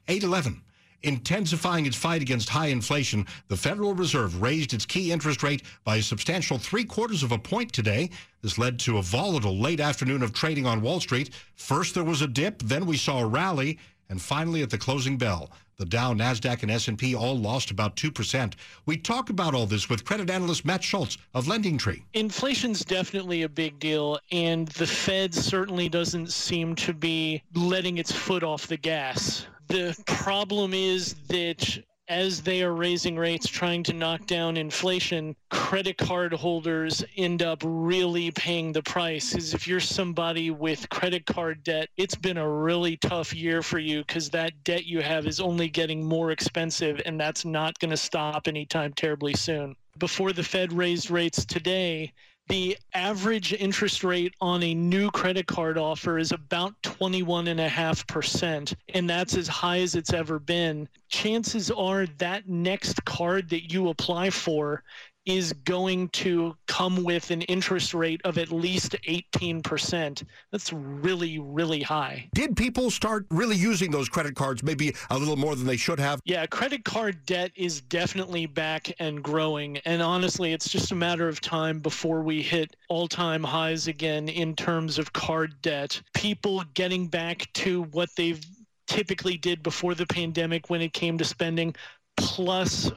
811. 0.08 0.62
Intensifying 1.02 1.86
its 1.86 1.96
fight 1.96 2.20
against 2.20 2.48
high 2.48 2.66
inflation, 2.66 3.26
the 3.48 3.56
Federal 3.56 3.94
Reserve 3.94 4.42
raised 4.42 4.74
its 4.74 4.84
key 4.84 5.12
interest 5.12 5.42
rate 5.42 5.62
by 5.82 5.96
a 5.96 6.02
substantial 6.02 6.58
three 6.58 6.84
quarters 6.84 7.22
of 7.22 7.32
a 7.32 7.38
point 7.38 7.72
today. 7.72 8.10
This 8.42 8.58
led 8.58 8.78
to 8.80 8.98
a 8.98 9.02
volatile 9.02 9.58
late 9.58 9.80
afternoon 9.80 10.22
of 10.22 10.34
trading 10.34 10.66
on 10.66 10.82
Wall 10.82 11.00
Street. 11.00 11.30
First 11.56 11.94
there 11.94 12.04
was 12.04 12.20
a 12.20 12.26
dip, 12.26 12.60
then 12.62 12.84
we 12.84 12.98
saw 12.98 13.20
a 13.20 13.26
rally, 13.26 13.78
and 14.10 14.20
finally 14.20 14.62
at 14.62 14.68
the 14.68 14.76
closing 14.76 15.16
bell, 15.16 15.50
the 15.78 15.86
Dow, 15.86 16.12
Nasdaq, 16.12 16.62
and 16.62 16.70
S&P 16.70 17.14
all 17.14 17.38
lost 17.38 17.70
about 17.70 17.96
2%. 17.96 18.52
We 18.84 18.98
talk 18.98 19.30
about 19.30 19.54
all 19.54 19.64
this 19.64 19.88
with 19.88 20.04
credit 20.04 20.28
analyst 20.28 20.66
Matt 20.66 20.84
Schultz 20.84 21.16
of 21.32 21.48
Lending 21.48 21.78
Tree. 21.78 22.04
Inflation's 22.12 22.84
definitely 22.84 23.44
a 23.44 23.48
big 23.48 23.78
deal, 23.78 24.18
and 24.30 24.68
the 24.68 24.86
Fed 24.86 25.34
certainly 25.34 25.88
doesn't 25.88 26.30
seem 26.30 26.74
to 26.76 26.92
be 26.92 27.42
letting 27.54 27.96
its 27.96 28.12
foot 28.12 28.42
off 28.42 28.66
the 28.66 28.76
gas. 28.76 29.46
The 29.70 29.96
problem 30.04 30.74
is 30.74 31.14
that 31.28 31.78
as 32.08 32.42
they 32.42 32.64
are 32.64 32.74
raising 32.74 33.16
rates, 33.16 33.46
trying 33.46 33.84
to 33.84 33.92
knock 33.92 34.26
down 34.26 34.56
inflation, 34.56 35.36
credit 35.48 35.96
card 35.96 36.32
holders 36.32 37.04
end 37.16 37.40
up 37.44 37.62
really 37.64 38.32
paying 38.32 38.72
the 38.72 38.82
price. 38.82 39.30
Because 39.30 39.54
if 39.54 39.68
you're 39.68 39.78
somebody 39.78 40.50
with 40.50 40.88
credit 40.88 41.24
card 41.24 41.62
debt, 41.62 41.88
it's 41.96 42.16
been 42.16 42.38
a 42.38 42.50
really 42.50 42.96
tough 42.96 43.32
year 43.32 43.62
for 43.62 43.78
you 43.78 44.00
because 44.00 44.28
that 44.30 44.64
debt 44.64 44.86
you 44.86 45.02
have 45.02 45.24
is 45.24 45.38
only 45.38 45.68
getting 45.68 46.04
more 46.04 46.32
expensive, 46.32 47.00
and 47.06 47.20
that's 47.20 47.44
not 47.44 47.78
going 47.78 47.92
to 47.92 47.96
stop 47.96 48.48
anytime 48.48 48.92
terribly 48.94 49.34
soon. 49.34 49.76
Before 49.98 50.32
the 50.32 50.42
Fed 50.42 50.72
raised 50.72 51.12
rates 51.12 51.44
today, 51.44 52.12
the 52.50 52.76
average 52.94 53.52
interest 53.52 54.02
rate 54.02 54.34
on 54.40 54.60
a 54.64 54.74
new 54.74 55.08
credit 55.12 55.46
card 55.46 55.78
offer 55.78 56.18
is 56.18 56.32
about 56.32 56.74
21.5%, 56.82 58.74
and 58.92 59.08
that's 59.08 59.36
as 59.36 59.46
high 59.46 59.78
as 59.78 59.94
it's 59.94 60.12
ever 60.12 60.40
been. 60.40 60.88
Chances 61.08 61.70
are 61.70 62.06
that 62.18 62.48
next 62.48 63.04
card 63.04 63.48
that 63.50 63.72
you 63.72 63.88
apply 63.90 64.30
for 64.30 64.82
is 65.26 65.52
going 65.64 66.08
to 66.08 66.56
come 66.66 67.04
with 67.04 67.30
an 67.30 67.42
interest 67.42 67.94
rate 67.94 68.20
of 68.24 68.38
at 68.38 68.50
least 68.50 68.96
18%. 69.06 70.24
That's 70.50 70.72
really, 70.72 71.38
really 71.38 71.82
high. 71.82 72.28
Did 72.34 72.56
people 72.56 72.90
start 72.90 73.26
really 73.30 73.56
using 73.56 73.90
those 73.90 74.08
credit 74.08 74.34
cards 74.34 74.62
maybe 74.62 74.94
a 75.10 75.18
little 75.18 75.36
more 75.36 75.54
than 75.54 75.66
they 75.66 75.76
should 75.76 76.00
have? 76.00 76.20
Yeah, 76.24 76.46
credit 76.46 76.84
card 76.84 77.24
debt 77.26 77.52
is 77.54 77.80
definitely 77.82 78.46
back 78.46 78.92
and 78.98 79.22
growing. 79.22 79.78
And 79.78 80.02
honestly, 80.02 80.52
it's 80.52 80.68
just 80.68 80.92
a 80.92 80.96
matter 80.96 81.28
of 81.28 81.40
time 81.40 81.80
before 81.80 82.22
we 82.22 82.42
hit 82.42 82.74
all 82.88 83.06
time 83.06 83.44
highs 83.44 83.88
again 83.88 84.28
in 84.28 84.56
terms 84.56 84.98
of 84.98 85.12
card 85.12 85.54
debt. 85.62 86.00
People 86.14 86.64
getting 86.74 87.06
back 87.06 87.50
to 87.54 87.82
what 87.92 88.08
they've 88.16 88.44
typically 88.86 89.36
did 89.36 89.62
before 89.62 89.94
the 89.94 90.06
pandemic 90.06 90.68
when 90.68 90.80
it 90.80 90.92
came 90.92 91.16
to 91.16 91.24
spending 91.24 91.74
plus 92.16 92.90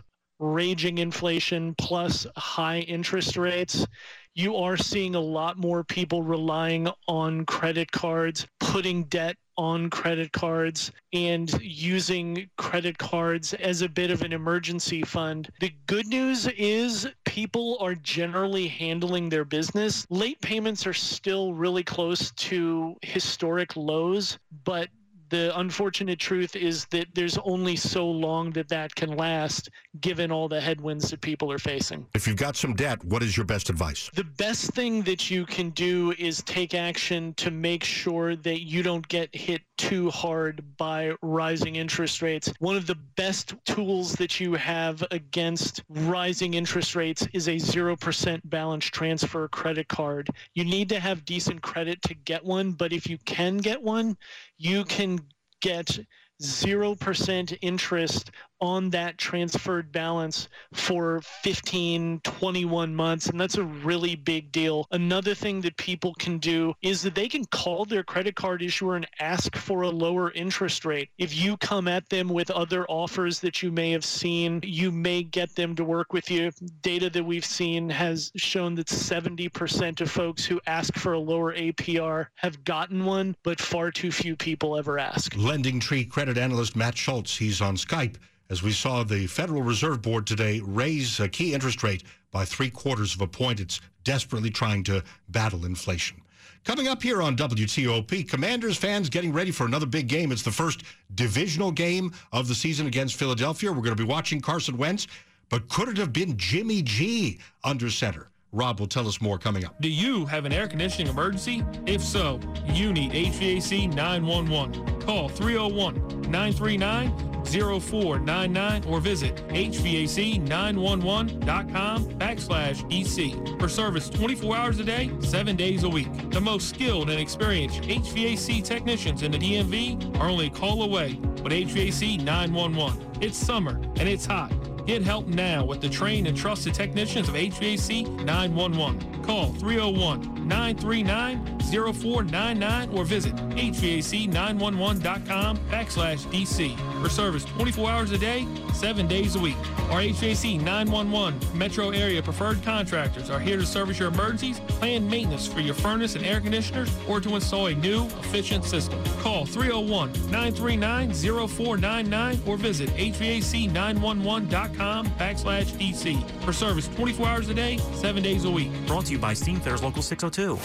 raging 0.44 0.98
inflation 0.98 1.74
plus 1.78 2.28
high 2.36 2.80
interest 2.80 3.38
rates, 3.38 3.88
you 4.36 4.56
are 4.56 4.76
seeing 4.76 5.16
a 5.16 5.20
lot 5.20 5.58
more 5.58 5.84
people 5.84 6.22
relying 6.22 6.90
on 7.08 7.46
credit 7.46 7.92
cards, 7.92 8.46
putting 8.60 9.04
debt 9.06 9.38
on 9.58 9.90
credit 9.90 10.32
cards 10.32 10.92
and 11.14 11.54
using 11.62 12.50
credit 12.58 12.98
cards 12.98 13.54
as 13.54 13.84
a 13.84 13.90
bit 13.90 14.10
of 14.10 14.24
an 14.24 14.34
emergency 14.34 15.04
fund. 15.04 15.50
The 15.60 15.72
good 15.86 16.08
news 16.08 16.48
is 16.48 17.08
people 17.26 17.78
are 17.80 17.96
generally 17.96 18.68
handling 18.68 19.30
their 19.30 19.46
business. 19.46 20.08
Late 20.10 20.42
payments 20.42 20.88
are 20.88 20.94
still 20.94 21.54
really 21.54 21.84
close 21.84 22.32
to 22.32 22.96
historic 23.04 23.76
lows, 23.76 24.40
but 24.66 24.90
the 25.34 25.60
unfortunate 25.60 26.20
truth 26.20 26.56
is 26.56 26.86
that 26.92 27.08
there's 27.16 27.40
only 27.40 27.75
so 27.75 28.08
long 28.08 28.52
that 28.52 28.70
that 28.70 28.94
can 28.94 29.18
last 29.18 29.72
given 30.00 30.32
all 30.32 30.48
the 30.48 30.62
headwinds 30.62 31.10
that 31.10 31.22
people 31.22 31.52
are 31.52 31.58
facing. 31.58 32.06
If 32.13 32.28
you've 32.28 32.38
got 32.38 32.56
some 32.56 32.75
debt, 32.75 33.04
what 33.04 33.24
is 33.24 33.36
your 33.36 33.44
best 33.44 33.72
advice? 33.72 34.12
The 34.13 34.25
best 34.25 34.74
thing 34.74 35.02
that 35.04 35.32
you 35.32 35.48
can 35.48 35.72
do 35.72 36.13
is 36.20 36.44
take 36.44 36.75
action 36.75 37.34
to 37.36 37.50
make 37.50 37.84
sure 37.84 38.36
that 38.36 38.62
you 38.62 38.84
don't 38.84 39.08
get 39.08 39.36
hit 39.36 39.63
too 39.84 40.10
hard 40.12 40.63
by 40.78 41.12
rising 41.22 41.75
interest 41.75 42.22
rates. 42.22 42.50
One 42.60 42.78
of 42.78 42.88
the 42.88 42.96
best 43.18 43.54
tools 43.66 44.13
that 44.13 44.40
you 44.40 44.54
have 44.54 45.04
against 45.12 45.84
rising 45.90 46.54
interest 46.54 46.96
rates 46.96 47.28
is 47.34 47.50
a 47.50 47.56
0% 47.56 48.40
balance 48.46 48.86
transfer 48.86 49.50
credit 49.50 49.90
card. 49.90 50.30
You 50.56 50.63
need 50.63 50.88
to 50.88 51.02
have 51.02 51.25
decent 51.25 51.62
credit 51.62 52.02
to 52.04 52.13
get 52.13 52.46
one, 52.46 52.72
but 52.72 52.94
if 52.94 53.10
you 53.10 53.18
can 53.25 53.58
get 53.58 53.82
one, 53.82 54.16
you 54.58 54.86
can 54.86 55.20
get 55.60 56.00
0% 56.42 57.58
interest 57.62 58.32
on 58.63 58.89
that 58.89 59.17
transferred 59.17 59.91
balance 59.91 60.48
for 60.72 61.20
15, 61.41 62.22
21 62.24 62.96
months. 62.96 63.27
And 63.27 63.39
that's 63.39 63.58
a 63.58 63.63
really 63.63 64.15
big 64.15 64.53
deal. 64.53 64.88
Another 64.91 65.36
thing 65.36 65.60
that 65.62 65.75
people 65.75 66.13
can 66.13 66.38
do 66.38 66.74
is 66.82 67.01
that 67.01 67.13
they 67.13 67.27
can 67.27 67.43
call 67.46 67.84
their 67.84 68.03
credit 68.03 68.36
card 68.36 68.62
issuer 68.62 68.96
and 68.96 69.05
ask 69.20 69.58
for 69.58 69.82
a 69.82 69.89
lower 69.89 70.32
interest 70.32 70.86
rate. 70.86 71.10
If 71.17 71.36
you 71.36 71.58
come 71.58 71.89
at 71.89 72.08
them 72.08 72.29
with 72.29 72.50
other 72.51 72.86
offers 72.86 73.41
that 73.41 73.62
you 73.62 73.70
may 73.70 73.91
have 73.91 74.05
seen, 74.05 74.62
you 74.63 74.93
may 74.93 75.24
get 75.24 75.53
them 75.55 75.75
to 75.75 75.84
work 75.84 76.13
with 76.13 76.32
you. 76.32 76.50
Data 76.82 77.10
that 77.10 77.24
we've 77.24 77.43
seen 77.43 77.89
has 77.89 78.32
shown 78.38 78.75
that 78.75 78.88
70% 78.88 80.00
of 80.00 80.10
folks 80.10 80.46
who 80.46 80.62
ask 80.67 80.96
for 80.96 81.13
a 81.13 81.20
lower 81.20 81.53
APR 81.53 82.27
have 82.36 82.63
gotten 82.63 83.03
one, 83.03 83.36
but 83.43 83.60
far 83.60 83.91
too 83.91 84.12
few 84.12 84.38
people 84.38 84.77
ever 84.77 84.98
ask. 84.98 85.36
Lending 85.36 85.82
Tree 85.82 86.05
credit 86.05 86.38
analyst 86.38 86.77
Matt 86.77 86.98
Schultz, 86.98 87.36
he's 87.36 87.60
on 87.60 87.75
Skype 87.75 88.15
as 88.54 88.62
we 88.62 88.72
saw 88.72 89.04
the 89.04 89.26
Federal 89.26 89.64
Reserve 89.64 90.04
Board 90.04 90.28
today 90.28 90.62
raise 90.64 91.20
a 91.20 91.28
key 91.28 91.56
interest 91.56 91.82
rate 91.82 92.04
by 92.30 92.46
three 92.46 92.70
quarters 92.70 93.16
of 93.16 93.22
a 93.22 93.26
point. 93.26 93.60
It's 93.60 93.82
desperately 94.04 94.52
trying 94.52 94.84
to 94.84 95.04
battle 95.30 95.66
inflation. 95.66 96.22
Coming 96.64 96.88
up 96.88 97.02
here 97.02 97.24
on 97.24 97.36
WTOP, 97.36 98.30
Commanders 98.30 98.78
fans 98.78 99.10
getting 99.10 99.34
ready 99.34 99.50
for 99.50 99.66
another 99.66 99.88
big 99.88 100.08
game. 100.08 100.32
It's 100.32 100.44
the 100.44 100.52
first 100.52 100.84
divisional 101.16 101.72
game 101.72 102.14
of 102.32 102.48
the 102.48 102.54
season 102.54 102.86
against 102.86 103.16
Philadelphia. 103.16 103.72
We're 103.72 103.82
going 103.82 103.98
to 103.98 104.04
be 104.04 104.08
watching 104.08 104.40
Carson 104.40 104.78
Wentz 104.78 105.08
But 105.50 105.68
could 105.68 105.90
it 105.90 105.98
have 105.98 106.14
been 106.14 106.38
Jimmy 106.38 106.84
G 106.84 107.40
under 107.64 107.90
center? 107.90 108.30
Rob 108.54 108.80
will 108.80 108.88
tell 108.88 109.08
us 109.08 109.20
more 109.20 109.40
coming 109.40 109.66
up. 109.66 109.74
Do 109.82 109.90
you 109.90 110.28
have 110.28 110.46
an 110.46 110.54
air 110.54 110.68
conditioning 110.68 111.12
emergency? 111.12 111.66
If 111.88 112.04
so, 112.04 112.40
you 112.68 112.94
need 112.94 113.12
HVAC 113.12 113.92
911. 113.94 115.02
Call 115.02 115.28
301 115.28 116.22
939 116.30 117.32
0499 117.46 118.86
or 118.86 119.00
visit 119.00 119.36
HVAC911.com 119.48 122.06
backslash 122.14 122.84
EC 122.92 123.34
for 123.60 123.68
service 123.68 124.08
24 124.10 124.56
hours 124.56 124.80
a 124.80 124.84
day, 124.84 125.10
7 125.20 125.56
days 125.56 125.84
a 125.84 125.90
week. 125.90 126.30
The 126.30 126.40
most 126.40 126.70
skilled 126.70 127.10
and 127.10 127.20
experienced 127.20 127.82
HVAC 127.82 128.64
technicians 128.64 129.24
in 129.24 129.32
the 129.32 129.40
DMV 129.40 130.20
are 130.20 130.30
only 130.30 130.46
a 130.48 130.52
call 130.52 130.84
away 130.84 131.20
with 131.44 131.52
HVAC 131.52 132.24
911. 132.24 133.22
It's 133.22 133.38
summer 133.38 133.82
and 133.98 134.08
it's 134.08 134.26
hot. 134.26 134.54
Get 134.86 135.02
help 135.02 135.28
now 135.28 135.63
with 135.63 135.80
the 135.80 135.88
trained 135.88 136.28
and 136.28 136.36
trusted 136.36 136.74
technicians 136.74 137.30
of 137.30 137.36
HVAC 137.36 138.25
911. 138.25 139.24
Call 139.24 139.54
301 139.54 140.46
939 140.46 141.62
0499 141.94 142.90
or 142.90 143.06
visit 143.06 143.34
HVAC911.com 143.36 145.58
backslash 145.72 146.25
DC 146.28 147.02
for 147.02 147.08
service 147.08 147.46
24 147.46 147.90
hours 147.90 148.12
a 148.12 148.18
day, 148.18 148.46
7 148.74 149.08
days 149.08 149.38
a 149.38 149.40
week. 149.40 149.56
Our 149.90 150.02
HVAC 150.02 150.62
911 150.62 151.40
metro 151.58 151.92
area 151.92 152.22
preferred 152.22 152.62
contractors 152.63 153.30
are 153.30 153.40
here 153.40 153.56
to 153.56 153.66
service 153.66 154.00
your 154.00 154.10
emergencies, 154.10 154.60
plan 154.60 155.10
maintenance 155.10 155.48
for 155.48 155.62
your 155.62 155.75
furnace 155.75 156.16
and 156.16 156.25
air 156.25 156.42
conditioners, 156.42 156.94
or 157.08 157.22
to 157.22 157.36
install 157.36 157.68
a 157.68 157.75
new, 157.75 158.04
efficient 158.20 158.66
system. 158.66 159.02
Call 159.22 159.46
301 159.46 160.12
939 160.30 161.13
0499 161.13 162.42
or 162.46 162.58
visit 162.58 162.90
HVAC911.com 162.90 164.73
backslash 164.77 165.72
DC 165.77 166.24
for 166.42 166.53
service 166.53 166.88
24 166.89 167.27
hours 167.27 167.50
a 167.50 167.53
day, 167.53 167.77
7 167.96 168.22
days 168.22 168.46
a 168.46 168.51
week. 168.51 168.72
Brought 168.88 169.06
to 169.06 169.12
you 169.13 169.20
by 169.20 169.34
Steamfitters 169.34 169.82
Local 169.82 170.01
602. 170.01 170.58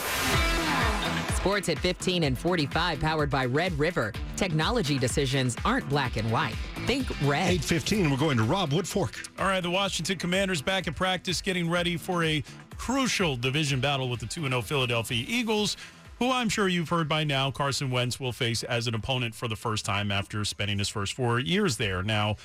Sports 1.39 1.69
at 1.69 1.79
15 1.79 2.25
and 2.25 2.37
45 2.37 3.01
powered 3.01 3.31
by 3.31 3.45
Red 3.45 3.73
River. 3.79 4.13
Technology 4.37 4.99
decisions 4.99 5.57
aren't 5.65 5.89
black 5.89 6.17
and 6.17 6.31
white. 6.33 6.57
Think 6.85 7.09
red. 7.23 7.51
815, 7.51 8.11
we're 8.11 8.17
going 8.17 8.37
to 8.39 8.43
Rob 8.43 8.71
Woodfork. 8.71 9.29
All 9.39 9.47
right, 9.47 9.63
the 9.63 9.71
Washington 9.71 10.19
Commanders 10.19 10.61
back 10.61 10.89
in 10.89 10.95
practice, 10.95 11.41
getting 11.41 11.71
ready 11.71 11.97
for 11.97 12.25
a 12.25 12.43
crucial 12.77 13.37
division 13.37 13.81
battle 13.81 14.09
with 14.09 14.19
the 14.19 14.27
2 14.27 14.49
0 14.49 14.63
Philadelphia 14.63 15.25
Eagles, 15.29 15.77
who 16.19 16.31
I'm 16.31 16.49
sure 16.49 16.67
you've 16.67 16.89
heard 16.89 17.09
by 17.09 17.23
now 17.23 17.53
Carson 17.53 17.91
Wentz 17.91 18.19
will 18.19 18.33
face 18.33 18.65
as 18.65 18.89
an 18.89 18.95
opponent 18.95 19.35
for 19.35 19.47
the 19.47 19.57
first 19.57 19.85
time 19.85 20.11
after 20.11 20.45
spending 20.45 20.79
his 20.79 20.89
first 20.89 21.13
four 21.13 21.39
years 21.39 21.77
there. 21.77 22.03
Now, 22.03 22.37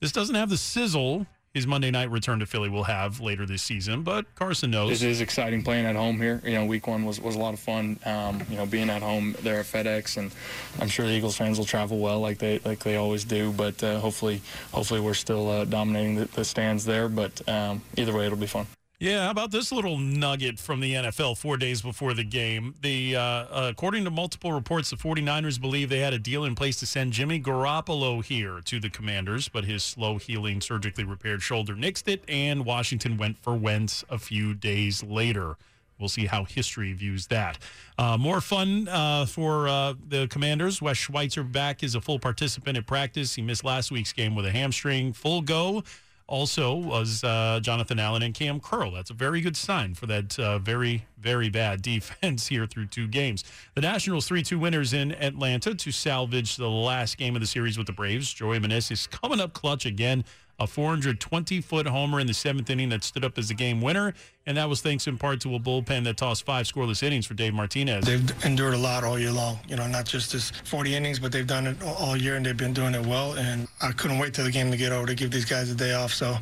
this 0.00 0.12
doesn't 0.12 0.34
have 0.34 0.50
the 0.50 0.56
sizzle 0.56 1.26
his 1.54 1.68
Monday 1.68 1.92
night 1.92 2.10
return 2.10 2.40
to 2.40 2.46
Philly 2.46 2.68
will 2.68 2.82
have 2.82 3.20
later 3.20 3.46
this 3.46 3.62
season. 3.62 4.02
But 4.02 4.26
Carson 4.34 4.72
knows 4.72 4.90
this 4.90 5.02
is 5.02 5.20
exciting 5.20 5.62
playing 5.62 5.86
at 5.86 5.94
home 5.94 6.16
here. 6.20 6.42
You 6.44 6.54
know, 6.54 6.66
week 6.66 6.88
one 6.88 7.04
was, 7.04 7.20
was 7.20 7.36
a 7.36 7.38
lot 7.38 7.54
of 7.54 7.60
fun. 7.60 7.98
Um, 8.04 8.42
you 8.50 8.56
know, 8.56 8.66
being 8.66 8.90
at 8.90 9.02
home 9.02 9.36
there 9.42 9.60
at 9.60 9.66
FedEx, 9.66 10.16
and 10.16 10.32
I'm 10.80 10.88
sure 10.88 11.06
the 11.06 11.12
Eagles 11.12 11.36
fans 11.36 11.56
will 11.56 11.64
travel 11.64 12.00
well 12.00 12.18
like 12.18 12.38
they 12.38 12.58
like 12.64 12.80
they 12.80 12.96
always 12.96 13.24
do. 13.24 13.52
But 13.52 13.82
uh, 13.84 14.00
hopefully, 14.00 14.42
hopefully 14.72 15.00
we're 15.00 15.14
still 15.14 15.48
uh, 15.48 15.64
dominating 15.64 16.16
the, 16.16 16.24
the, 16.26 16.44
stands 16.44 16.84
there. 16.84 17.08
But 17.08 17.48
um, 17.48 17.82
either 17.96 18.12
way, 18.12 18.26
it'll 18.26 18.36
be 18.36 18.48
fun. 18.48 18.66
Yeah, 19.04 19.24
how 19.24 19.32
about 19.32 19.50
this 19.50 19.70
little 19.70 19.98
nugget 19.98 20.58
from 20.58 20.80
the 20.80 20.94
NFL 20.94 21.36
four 21.36 21.58
days 21.58 21.82
before 21.82 22.14
the 22.14 22.24
game? 22.24 22.74
The 22.80 23.16
uh, 23.16 23.20
uh, 23.20 23.68
according 23.70 24.04
to 24.04 24.10
multiple 24.10 24.50
reports, 24.50 24.88
the 24.88 24.96
49ers 24.96 25.60
believe 25.60 25.90
they 25.90 25.98
had 25.98 26.14
a 26.14 26.18
deal 26.18 26.42
in 26.46 26.54
place 26.54 26.78
to 26.78 26.86
send 26.86 27.12
Jimmy 27.12 27.38
Garoppolo 27.38 28.24
here 28.24 28.62
to 28.64 28.80
the 28.80 28.88
Commanders, 28.88 29.50
but 29.50 29.66
his 29.66 29.84
slow 29.84 30.16
healing, 30.16 30.62
surgically 30.62 31.04
repaired 31.04 31.42
shoulder 31.42 31.74
nixed 31.74 32.08
it, 32.08 32.24
and 32.28 32.64
Washington 32.64 33.18
went 33.18 33.36
for 33.36 33.54
Wentz 33.54 34.04
a 34.08 34.16
few 34.16 34.54
days 34.54 35.02
later. 35.04 35.58
We'll 35.98 36.08
see 36.08 36.24
how 36.24 36.44
history 36.44 36.94
views 36.94 37.26
that. 37.26 37.58
Uh, 37.98 38.16
more 38.16 38.40
fun 38.40 38.88
uh, 38.88 39.26
for 39.26 39.68
uh, 39.68 39.92
the 40.08 40.28
Commanders. 40.28 40.80
Wes 40.80 40.96
Schweitzer 40.96 41.44
back 41.44 41.82
is 41.82 41.94
a 41.94 42.00
full 42.00 42.18
participant 42.18 42.78
at 42.78 42.86
practice. 42.86 43.34
He 43.34 43.42
missed 43.42 43.64
last 43.64 43.90
week's 43.90 44.14
game 44.14 44.34
with 44.34 44.46
a 44.46 44.50
hamstring. 44.50 45.12
Full 45.12 45.42
go 45.42 45.84
also 46.26 46.74
was 46.74 47.22
uh, 47.22 47.60
Jonathan 47.62 47.98
Allen 47.98 48.22
and 48.22 48.34
Cam 48.34 48.60
Curl. 48.60 48.90
That's 48.90 49.10
a 49.10 49.14
very 49.14 49.40
good 49.40 49.56
sign 49.56 49.94
for 49.94 50.06
that 50.06 50.38
uh, 50.38 50.58
very, 50.58 51.06
very 51.18 51.48
bad 51.48 51.82
defense 51.82 52.46
here 52.46 52.66
through 52.66 52.86
two 52.86 53.06
games. 53.08 53.44
The 53.74 53.82
Nationals 53.82 54.26
3 54.26 54.42
2 54.42 54.58
winners 54.58 54.92
in 54.92 55.12
Atlanta 55.12 55.74
to 55.74 55.92
salvage 55.92 56.56
the 56.56 56.70
last 56.70 57.18
game 57.18 57.34
of 57.34 57.40
the 57.40 57.46
series 57.46 57.76
with 57.76 57.86
the 57.86 57.92
Braves. 57.92 58.32
Joey 58.32 58.58
Meneses 58.58 59.10
coming 59.10 59.40
up 59.40 59.52
clutch 59.52 59.86
again 59.86 60.24
a 60.58 60.66
420 60.66 61.60
foot 61.60 61.86
homer 61.86 62.20
in 62.20 62.26
the 62.26 62.34
seventh 62.34 62.70
inning 62.70 62.88
that 62.90 63.04
stood 63.04 63.24
up 63.24 63.38
as 63.38 63.48
the 63.48 63.54
game 63.54 63.80
winner. 63.80 64.14
And 64.46 64.56
that 64.56 64.68
was 64.68 64.80
thanks 64.80 65.06
in 65.06 65.18
part 65.18 65.40
to 65.40 65.54
a 65.54 65.58
bullpen 65.58 66.04
that 66.04 66.16
tossed 66.16 66.44
five 66.44 66.66
scoreless 66.66 67.02
innings 67.02 67.26
for 67.26 67.34
Dave 67.34 67.54
Martinez. 67.54 68.04
They've 68.04 68.44
endured 68.44 68.74
a 68.74 68.78
lot 68.78 69.04
all 69.04 69.18
year 69.18 69.32
long, 69.32 69.58
you 69.68 69.76
know, 69.76 69.86
not 69.86 70.04
just 70.04 70.32
this 70.32 70.50
40 70.50 70.94
innings, 70.94 71.18
but 71.18 71.32
they've 71.32 71.46
done 71.46 71.66
it 71.66 71.82
all 71.82 72.16
year 72.16 72.36
and 72.36 72.44
they've 72.44 72.56
been 72.56 72.74
doing 72.74 72.94
it 72.94 73.04
well. 73.06 73.32
And 73.34 73.66
I 73.80 73.92
couldn't 73.92 74.18
wait 74.18 74.34
till 74.34 74.44
the 74.44 74.50
game 74.50 74.70
to 74.70 74.76
get 74.76 74.92
over 74.92 75.06
to 75.06 75.14
give 75.14 75.30
these 75.30 75.46
guys 75.46 75.70
a 75.70 75.74
day 75.74 75.94
off. 75.94 76.12
So 76.12 76.36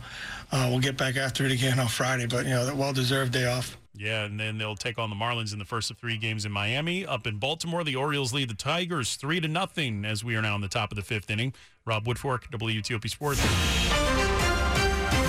uh, 0.51 0.67
we'll 0.69 0.81
get 0.81 0.97
back 0.97 1.17
after 1.17 1.47
it 1.47 1.53
again 1.53 1.79
on 1.79 1.89
Friday, 1.89 2.27
but, 2.27 2.45
you 2.45 2.51
know, 2.51 2.67
that 2.67 2.77
well 2.77 2.93
deserved 2.93 3.33
day 3.33 3.47
off. 3.47 3.77
Yeah, 3.95 4.25
and 4.25 4.41
then 4.41 4.57
they'll 4.57 4.75
take 4.75 4.99
on 4.99 5.11
the 5.11 5.17
Marlins 5.17 5.53
in 5.53 5.59
the 5.59 5.65
first 5.65 5.91
of 5.91 5.99
three 5.99 6.17
games 6.17 6.45
in 6.47 6.53
Miami. 6.53 7.05
Up 7.05 7.27
in 7.27 7.39
Baltimore, 7.39 7.85
the 7.85 7.97
Orioles 7.97 8.33
lead 8.33 8.49
the 8.49 8.55
Tigers 8.55 9.17
three 9.17 9.39
to 9.41 9.49
nothing 9.49 10.05
as 10.05 10.25
we 10.25 10.35
are 10.35 10.43
now 10.43 10.55
in 10.55 10.63
the 10.63 10.69
top 10.69 10.91
of 10.91 10.97
the 10.97 11.03
fifth 11.03 11.31
inning. 11.31 11.53
Rob 11.85 12.07
Woodfork, 12.07 12.51
WTOP 12.51 13.09
Sports. 13.11 13.92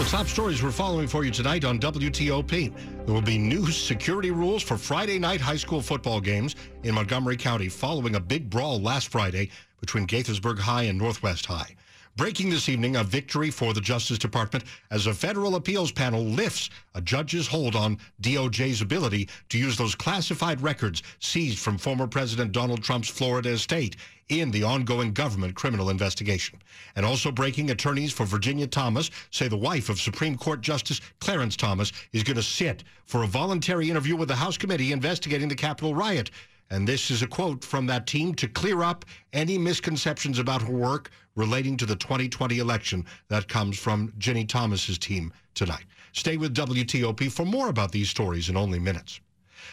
The 0.03 0.09
top 0.09 0.27
stories 0.27 0.61
we're 0.61 0.71
following 0.71 1.07
for 1.07 1.23
you 1.23 1.31
tonight 1.31 1.63
on 1.63 1.79
WTOP. 1.79 2.73
There 3.05 3.15
will 3.15 3.21
be 3.21 3.37
new 3.37 3.71
security 3.71 4.31
rules 4.31 4.61
for 4.61 4.75
Friday 4.75 5.17
night 5.17 5.39
high 5.39 5.55
school 5.55 5.81
football 5.81 6.19
games 6.19 6.57
in 6.83 6.93
Montgomery 6.93 7.37
County 7.37 7.69
following 7.69 8.15
a 8.15 8.19
big 8.19 8.49
brawl 8.49 8.81
last 8.81 9.07
Friday 9.07 9.49
between 9.79 10.05
Gaithersburg 10.05 10.59
High 10.59 10.83
and 10.83 10.99
Northwest 10.99 11.45
High. 11.45 11.73
Breaking 12.17 12.49
this 12.49 12.67
evening, 12.67 12.97
a 12.97 13.03
victory 13.03 13.49
for 13.49 13.73
the 13.73 13.81
Justice 13.81 14.19
Department 14.19 14.65
as 14.91 15.07
a 15.07 15.13
federal 15.13 15.55
appeals 15.55 15.91
panel 15.91 16.23
lifts 16.23 16.69
a 16.95 17.01
judge's 17.01 17.47
hold 17.47 17.75
on 17.75 17.97
DOJ's 18.21 18.81
ability 18.81 19.29
to 19.49 19.57
use 19.57 19.77
those 19.77 19.95
classified 19.95 20.61
records 20.61 21.01
seized 21.19 21.59
from 21.59 21.77
former 21.77 22.07
President 22.07 22.51
Donald 22.51 22.83
Trump's 22.83 23.09
Florida 23.09 23.49
estate 23.49 23.95
in 24.29 24.51
the 24.51 24.63
ongoing 24.63 25.13
government 25.13 25.55
criminal 25.55 25.89
investigation. 25.89 26.59
And 26.95 27.05
also 27.05 27.31
breaking 27.31 27.71
attorneys 27.71 28.11
for 28.11 28.25
Virginia 28.25 28.67
Thomas 28.67 29.11
say 29.31 29.47
the 29.47 29.57
wife 29.57 29.89
of 29.89 29.99
Supreme 29.99 30.37
Court 30.37 30.61
Justice 30.61 31.01
Clarence 31.19 31.55
Thomas 31.55 31.91
is 32.11 32.23
going 32.23 32.37
to 32.37 32.43
sit 32.43 32.83
for 33.05 33.23
a 33.23 33.27
voluntary 33.27 33.89
interview 33.89 34.15
with 34.15 34.29
the 34.29 34.35
House 34.35 34.57
committee 34.57 34.91
investigating 34.91 35.47
the 35.47 35.55
Capitol 35.55 35.95
riot. 35.95 36.31
And 36.69 36.87
this 36.87 37.11
is 37.11 37.21
a 37.21 37.27
quote 37.27 37.63
from 37.63 37.85
that 37.87 38.07
team 38.07 38.33
to 38.35 38.47
clear 38.47 38.81
up 38.81 39.05
any 39.33 39.57
misconceptions 39.57 40.39
about 40.39 40.61
her 40.61 40.73
work 40.73 41.11
relating 41.35 41.77
to 41.77 41.85
the 41.85 41.95
2020 41.95 42.59
election. 42.59 43.05
That 43.27 43.47
comes 43.47 43.77
from 43.77 44.11
Ginni 44.17 44.47
Thomas's 44.47 44.97
team 44.97 45.33
tonight. 45.53 45.85
Stay 46.13 46.37
with 46.37 46.55
WTOP 46.55 47.31
for 47.31 47.45
more 47.45 47.69
about 47.69 47.91
these 47.91 48.09
stories 48.09 48.49
in 48.49 48.57
only 48.57 48.79
minutes. 48.79 49.19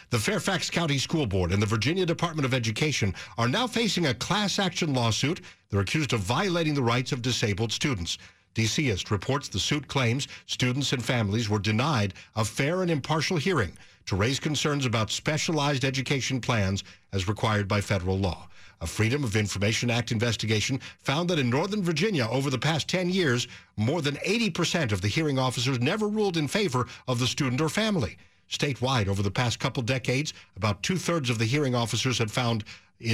The 0.09 0.19
Fairfax 0.19 0.69
County 0.69 0.97
School 0.97 1.25
Board 1.25 1.51
and 1.51 1.61
the 1.61 1.65
Virginia 1.67 2.05
Department 2.05 2.45
of 2.45 2.53
Education 2.53 3.13
are 3.37 3.47
now 3.47 3.67
facing 3.67 4.07
a 4.07 4.13
class 4.13 4.59
action 4.59 4.93
lawsuit. 4.93 5.41
They're 5.69 5.81
accused 5.81 6.13
of 6.13 6.19
violating 6.21 6.73
the 6.73 6.83
rights 6.83 7.11
of 7.11 7.21
disabled 7.21 7.71
students. 7.71 8.17
DCist 8.53 9.11
reports 9.11 9.47
the 9.47 9.59
suit 9.59 9.87
claims 9.87 10.27
students 10.45 10.91
and 10.91 11.03
families 11.03 11.49
were 11.49 11.59
denied 11.59 12.13
a 12.35 12.43
fair 12.43 12.81
and 12.81 12.91
impartial 12.91 13.37
hearing 13.37 13.77
to 14.05 14.15
raise 14.15 14.39
concerns 14.39 14.85
about 14.85 15.09
specialized 15.09 15.85
education 15.85 16.41
plans 16.41 16.83
as 17.13 17.27
required 17.27 17.67
by 17.67 17.79
federal 17.79 18.17
law. 18.19 18.47
A 18.81 18.87
Freedom 18.87 19.23
of 19.23 19.35
Information 19.35 19.91
Act 19.91 20.11
investigation 20.11 20.81
found 20.99 21.29
that 21.29 21.37
in 21.37 21.49
Northern 21.49 21.83
Virginia 21.83 22.27
over 22.29 22.49
the 22.49 22.57
past 22.57 22.89
10 22.89 23.09
years, 23.09 23.47
more 23.77 24.01
than 24.01 24.15
80% 24.15 24.91
of 24.91 25.01
the 25.01 25.07
hearing 25.07 25.37
officers 25.37 25.79
never 25.79 26.07
ruled 26.07 26.35
in 26.35 26.47
favor 26.47 26.87
of 27.07 27.19
the 27.19 27.27
student 27.27 27.61
or 27.61 27.69
family. 27.69 28.17
Statewide, 28.51 29.07
over 29.07 29.23
the 29.23 29.31
past 29.31 29.59
couple 29.59 29.81
decades, 29.81 30.33
about 30.57 30.83
two 30.83 30.97
thirds 30.97 31.29
of 31.29 31.39
the 31.39 31.45
hearing 31.45 31.73
officers 31.73 32.17
had 32.17 32.29
found 32.29 32.63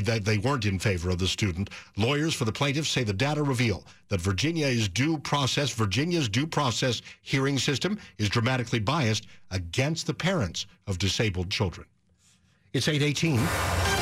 that 0.02 0.26
they 0.26 0.38
weren't 0.38 0.66
in 0.66 0.80
favor 0.80 1.10
of 1.10 1.18
the 1.18 1.28
student. 1.28 1.70
Lawyers 1.96 2.34
for 2.34 2.44
the 2.44 2.52
plaintiffs 2.52 2.90
say 2.90 3.04
the 3.04 3.14
data 3.14 3.42
reveal 3.42 3.86
that 4.10 4.20
Virginia 4.20 4.68
is 4.68 4.90
due 4.90 5.18
process, 5.20 5.72
Virginia's 5.72 6.28
due 6.28 6.48
process 6.48 7.02
hearing 7.22 7.58
system 7.58 7.98
is 8.18 8.28
dramatically 8.30 8.80
biased 8.80 9.28
against 9.52 10.06
the 10.06 10.14
parents 10.14 10.66
of 10.88 10.98
disabled 10.98 11.50
children. 11.50 11.88
It's 12.74 12.88
818. 12.88 13.97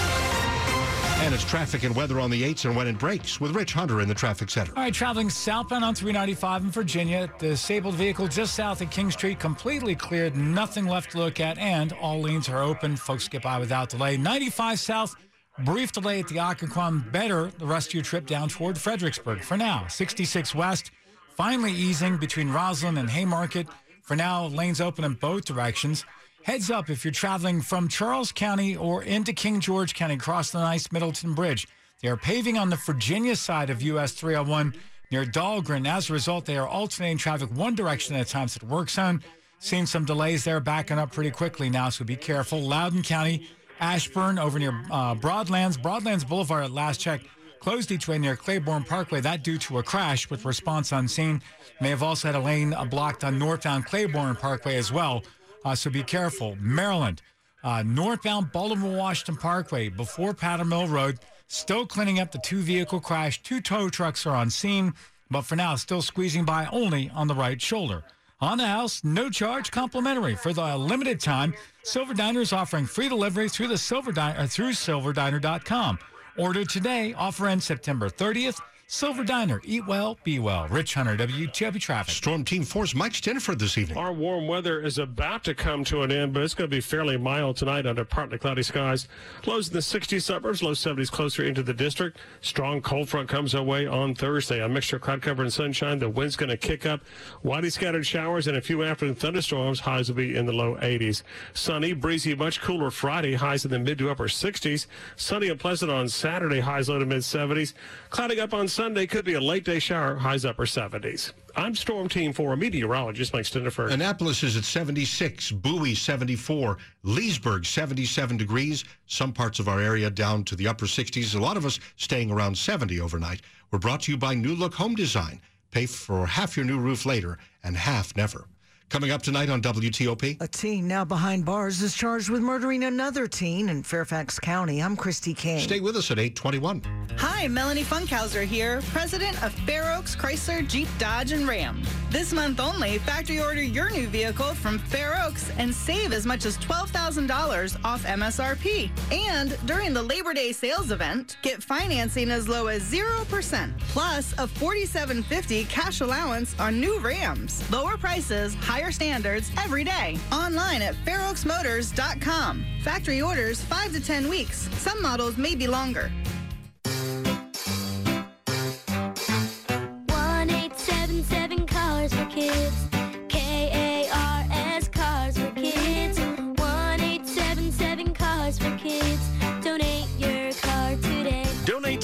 And 1.25 1.33
it's 1.33 1.43
traffic 1.43 1.81
and 1.81 1.95
weather 1.95 2.19
on 2.19 2.29
the 2.29 2.43
8s 2.43 2.65
and 2.65 2.75
when 2.75 2.85
it 2.85 2.99
breaks 2.99 3.41
with 3.41 3.55
Rich 3.55 3.73
Hunter 3.73 3.99
in 4.01 4.07
the 4.07 4.13
traffic 4.13 4.47
center. 4.47 4.71
All 4.77 4.83
right, 4.83 4.93
traveling 4.93 5.31
southbound 5.31 5.83
on 5.83 5.95
395 5.95 6.65
in 6.65 6.69
Virginia. 6.69 7.27
The 7.39 7.47
disabled 7.47 7.95
vehicle 7.95 8.27
just 8.27 8.53
south 8.53 8.79
of 8.81 8.91
King 8.91 9.09
Street 9.09 9.39
completely 9.39 9.95
cleared, 9.95 10.35
nothing 10.35 10.85
left 10.85 11.13
to 11.13 11.17
look 11.17 11.39
at, 11.39 11.57
and 11.57 11.93
all 11.93 12.21
lanes 12.21 12.47
are 12.47 12.61
open. 12.61 12.95
Folks 12.95 13.27
get 13.27 13.41
by 13.41 13.57
without 13.57 13.89
delay. 13.89 14.17
95 14.17 14.79
south, 14.79 15.15
brief 15.63 15.91
delay 15.91 16.19
at 16.19 16.27
the 16.27 16.35
Occoquan. 16.35 17.11
Better 17.11 17.49
the 17.57 17.65
rest 17.65 17.87
of 17.87 17.95
your 17.95 18.03
trip 18.03 18.27
down 18.27 18.47
toward 18.47 18.77
Fredericksburg. 18.77 19.41
For 19.41 19.57
now, 19.57 19.87
66 19.87 20.53
west. 20.53 20.91
finally 21.35 21.71
easing 21.71 22.17
between 22.17 22.49
Rosslyn 22.49 22.99
and 22.99 23.09
Haymarket. 23.09 23.65
For 24.03 24.15
now, 24.15 24.45
lanes 24.45 24.79
open 24.79 25.03
in 25.03 25.15
both 25.15 25.45
directions. 25.45 26.05
Heads 26.45 26.69
up 26.69 26.91
if 26.91 27.03
you're 27.03 27.11
traveling 27.11 27.59
from 27.59 27.87
Charles 27.87 28.31
County 28.31 28.75
or 28.75 29.01
into 29.01 29.33
King 29.33 29.59
George 29.59 29.95
County 29.95 30.13
across 30.13 30.51
the 30.51 30.59
nice 30.59 30.91
Middleton 30.91 31.33
Bridge. 31.33 31.67
They 32.03 32.07
are 32.07 32.17
paving 32.17 32.55
on 32.55 32.69
the 32.69 32.75
Virginia 32.75 33.35
side 33.35 33.71
of 33.71 33.81
US 33.81 34.11
301 34.11 34.75
near 35.09 35.25
Dahlgren. 35.25 35.87
As 35.87 36.07
a 36.07 36.13
result, 36.13 36.45
they 36.45 36.55
are 36.55 36.67
alternating 36.67 37.17
traffic 37.17 37.49
one 37.49 37.73
direction 37.73 38.15
at 38.15 38.27
times 38.27 38.55
at 38.55 38.61
work 38.61 38.91
zone. 38.91 39.23
Seeing 39.57 39.87
some 39.87 40.05
delays 40.05 40.43
there, 40.43 40.59
backing 40.59 40.99
up 40.99 41.11
pretty 41.11 41.31
quickly 41.31 41.67
now, 41.67 41.89
so 41.89 42.05
be 42.05 42.15
careful. 42.15 42.61
Loudoun 42.61 43.01
County, 43.01 43.49
Ashburn 43.79 44.37
over 44.37 44.59
near 44.59 44.83
uh, 44.91 45.15
Broadlands. 45.15 45.77
Broadlands 45.77 46.23
Boulevard 46.23 46.65
at 46.65 46.71
last 46.71 46.99
check 46.99 47.21
closed 47.59 47.91
each 47.91 48.07
way 48.07 48.19
near 48.19 48.35
Claiborne 48.35 48.83
Parkway. 48.83 49.19
That 49.19 49.43
due 49.43 49.57
to 49.57 49.79
a 49.79 49.83
crash 49.83 50.29
with 50.29 50.45
response 50.45 50.91
unseen. 50.91 51.41
May 51.81 51.89
have 51.89 52.03
also 52.03 52.27
had 52.27 52.35
a 52.35 52.39
lane 52.39 52.75
blocked 52.91 53.23
on 53.23 53.39
northbound 53.39 53.87
Claiborne 53.87 54.35
Parkway 54.35 54.75
as 54.75 54.91
well. 54.91 55.23
Uh, 55.65 55.75
so 55.75 55.89
be 55.89 56.03
careful. 56.03 56.55
Maryland, 56.61 57.21
uh, 57.63 57.83
northbound 57.83 58.51
Baltimore 58.51 58.95
Washington 58.95 59.35
Parkway 59.35 59.89
before 59.89 60.33
Powder 60.33 60.63
Mill 60.63 60.87
Road. 60.87 61.17
Still 61.47 61.85
cleaning 61.85 62.19
up 62.19 62.31
the 62.31 62.37
two 62.37 62.61
vehicle 62.61 62.99
crash. 62.99 63.41
Two 63.41 63.59
tow 63.59 63.89
trucks 63.89 64.25
are 64.25 64.35
on 64.35 64.49
scene, 64.49 64.93
but 65.29 65.41
for 65.41 65.55
now, 65.55 65.75
still 65.75 66.01
squeezing 66.01 66.45
by 66.45 66.67
only 66.71 67.09
on 67.09 67.27
the 67.27 67.35
right 67.35 67.61
shoulder. 67.61 68.03
On 68.41 68.57
the 68.57 68.67
house, 68.67 69.03
no 69.03 69.29
charge, 69.29 69.71
complimentary 69.71 70.35
for 70.35 70.53
the 70.53 70.77
limited 70.77 71.19
time. 71.19 71.53
Silver 71.83 72.13
Diner 72.13 72.41
is 72.41 72.53
offering 72.53 72.85
free 72.85 73.09
delivery 73.09 73.49
through 73.49 73.69
the 73.69 73.77
Silver 73.77 74.11
Diner 74.11 74.39
uh, 74.39 74.47
through 74.47 74.73
silverdiner.com. 74.73 75.99
Order 76.37 76.65
today. 76.65 77.13
Offer 77.13 77.47
ends 77.47 77.65
September 77.65 78.09
30th. 78.09 78.59
Silver 78.87 79.23
Diner. 79.23 79.61
Eat 79.65 79.87
well, 79.87 80.19
be 80.23 80.37
well. 80.37 80.67
Rich 80.67 80.93
Hunter, 80.93 81.17
WTOP 81.17 81.79
Traffic. 81.81 82.13
Storm 82.13 82.45
Team 82.45 82.61
4's 82.61 82.93
Mike 82.93 83.13
Stinneford 83.13 83.57
this 83.57 83.79
evening. 83.79 83.97
Our 83.97 84.13
warm 84.13 84.47
weather 84.47 84.79
is 84.79 84.99
about 84.99 85.43
to 85.45 85.55
come 85.55 85.83
to 85.85 86.03
an 86.03 86.11
end, 86.11 86.35
but 86.35 86.43
it's 86.43 86.53
going 86.53 86.69
to 86.69 86.75
be 86.75 86.81
fairly 86.81 87.17
mild 87.17 87.57
tonight 87.57 87.87
under 87.87 88.05
partly 88.05 88.37
cloudy 88.37 88.61
skies. 88.61 89.07
Lows 89.47 89.69
in 89.69 89.73
the 89.73 89.79
60s 89.79 90.21
suburbs, 90.21 90.61
low 90.61 90.73
70s 90.73 91.09
closer 91.09 91.43
into 91.43 91.63
the 91.63 91.73
district. 91.73 92.19
Strong 92.41 92.81
cold 92.83 93.09
front 93.09 93.27
comes 93.27 93.55
our 93.55 93.63
way 93.63 93.87
on 93.87 94.13
Thursday. 94.13 94.61
A 94.61 94.69
mixture 94.69 94.97
of 94.97 95.01
cloud 95.01 95.23
cover 95.23 95.41
and 95.41 95.51
sunshine. 95.51 95.97
The 95.97 96.07
wind's 96.07 96.35
going 96.35 96.49
to 96.49 96.57
kick 96.57 96.85
up. 96.85 97.01
Widely 97.41 97.71
scattered 97.71 98.05
showers 98.05 98.45
and 98.45 98.55
a 98.55 98.61
few 98.61 98.83
afternoon 98.83 99.15
thunderstorms. 99.15 99.79
Highs 99.79 100.09
will 100.09 100.17
be 100.17 100.35
in 100.35 100.45
the 100.45 100.53
low 100.53 100.75
80s. 100.75 101.23
Sunny, 101.55 101.93
breezy, 101.93 102.35
much 102.35 102.61
cooler 102.61 102.91
Friday. 102.91 103.33
Highs 103.33 103.65
in 103.65 103.71
the 103.71 103.79
mid 103.79 103.97
to 103.97 104.11
upper 104.11 104.27
60s. 104.27 104.85
Sunny 105.15 105.49
and 105.49 105.59
pleasant 105.59 105.91
on 105.91 106.07
Saturday. 106.07 106.59
Highs 106.59 106.87
low 106.87 106.99
to 106.99 107.05
mid 107.07 107.23
70s. 107.23 107.73
Clouding 108.11 108.39
up 108.39 108.53
on 108.53 108.67
Sunday 108.75 109.07
could 109.07 109.23
be 109.23 109.35
a 109.35 109.39
late 109.39 109.63
day 109.63 109.79
shower, 109.79 110.17
highs 110.17 110.43
upper 110.43 110.65
70s. 110.65 111.31
I'm 111.55 111.75
Storm 111.75 112.09
Team 112.09 112.33
4 112.33 112.57
meteorologist 112.57 113.31
Mike 113.31 113.45
Stinneford. 113.45 113.89
Annapolis 113.89 114.43
is 114.43 114.57
at 114.57 114.65
76, 114.65 115.51
Bowie 115.51 115.95
74, 115.95 116.77
Leesburg 117.03 117.65
77 117.65 118.35
degrees. 118.35 118.83
Some 119.05 119.31
parts 119.31 119.59
of 119.59 119.69
our 119.69 119.79
area 119.79 120.09
down 120.09 120.43
to 120.43 120.57
the 120.57 120.67
upper 120.67 120.87
60s. 120.87 121.35
A 121.35 121.39
lot 121.39 121.55
of 121.55 121.65
us 121.65 121.79
staying 121.95 122.29
around 122.29 122.57
70 122.57 122.99
overnight. 122.99 123.43
We're 123.71 123.79
brought 123.79 124.01
to 124.01 124.11
you 124.11 124.17
by 124.17 124.33
New 124.33 124.55
Look 124.55 124.73
Home 124.73 124.93
Design. 124.93 125.39
Pay 125.71 125.85
for 125.85 126.25
half 126.25 126.57
your 126.57 126.65
new 126.65 126.77
roof 126.77 127.05
later 127.05 127.37
and 127.63 127.77
half 127.77 128.13
never. 128.17 128.45
Coming 128.89 129.11
up 129.11 129.23
tonight 129.23 129.49
on 129.49 129.61
WTOP. 129.61 130.41
A 130.41 130.47
teen 130.47 130.87
now 130.87 131.03
behind 131.03 131.43
bars 131.43 131.81
is 131.81 131.95
charged 131.95 132.29
with 132.29 132.41
murdering 132.41 132.83
another 132.83 133.27
teen 133.27 133.67
in 133.69 133.83
Fairfax 133.83 134.39
County. 134.39 134.81
I'm 134.81 134.95
Christy 134.95 135.33
King. 135.33 135.59
Stay 135.59 135.79
with 135.79 135.97
us 135.97 136.11
at 136.11 136.19
821. 136.19 136.83
Hi, 137.17 137.47
Melanie 137.47 137.83
Funkhauser 137.83 138.45
here, 138.45 138.81
president 138.91 139.41
of 139.43 139.53
Fair 139.53 139.93
Oaks 139.93 140.15
Chrysler, 140.15 140.67
Jeep, 140.67 140.87
Dodge, 140.97 141.31
and 141.31 141.47
Ram. 141.47 141.81
This 142.09 142.31
month 142.31 142.59
only, 142.59 142.97
factory 142.99 143.41
order 143.41 143.61
your 143.61 143.89
new 143.89 144.07
vehicle 144.07 144.53
from 144.53 144.77
Fair 144.77 145.21
Oaks 145.25 145.51
and 145.57 145.73
save 145.73 146.13
as 146.13 146.25
much 146.25 146.45
as 146.45 146.57
$12,000 146.59 147.77
off 147.83 148.03
MSRP. 148.05 148.89
And 149.11 149.57
during 149.65 149.93
the 149.93 150.03
Labor 150.03 150.33
Day 150.33 150.51
sales 150.51 150.91
event, 150.91 151.37
get 151.41 151.63
financing 151.63 152.29
as 152.31 152.47
low 152.47 152.67
as 152.67 152.83
0%, 152.83 153.73
plus 153.79 154.33
a 154.33 154.47
$47.50 154.47 155.67
cash 155.69 156.01
allowance 156.01 156.57
on 156.59 156.79
new 156.79 156.99
Rams. 156.99 157.63
Lower 157.71 157.97
prices, 157.97 158.55
higher 158.75 158.91
standards 158.91 159.51
every 159.63 159.85
day. 159.85 160.17
Online 160.33 160.81
at 160.81 160.95
fairoaksmotors.com. 161.05 162.65
Factory 162.81 163.21
orders 163.21 163.61
5 163.61 163.93
to 163.93 164.03
10 164.03 164.27
weeks. 164.27 164.67
Some 164.79 165.01
models 165.01 165.37
may 165.37 165.55
be 165.55 165.65
longer. 165.65 166.11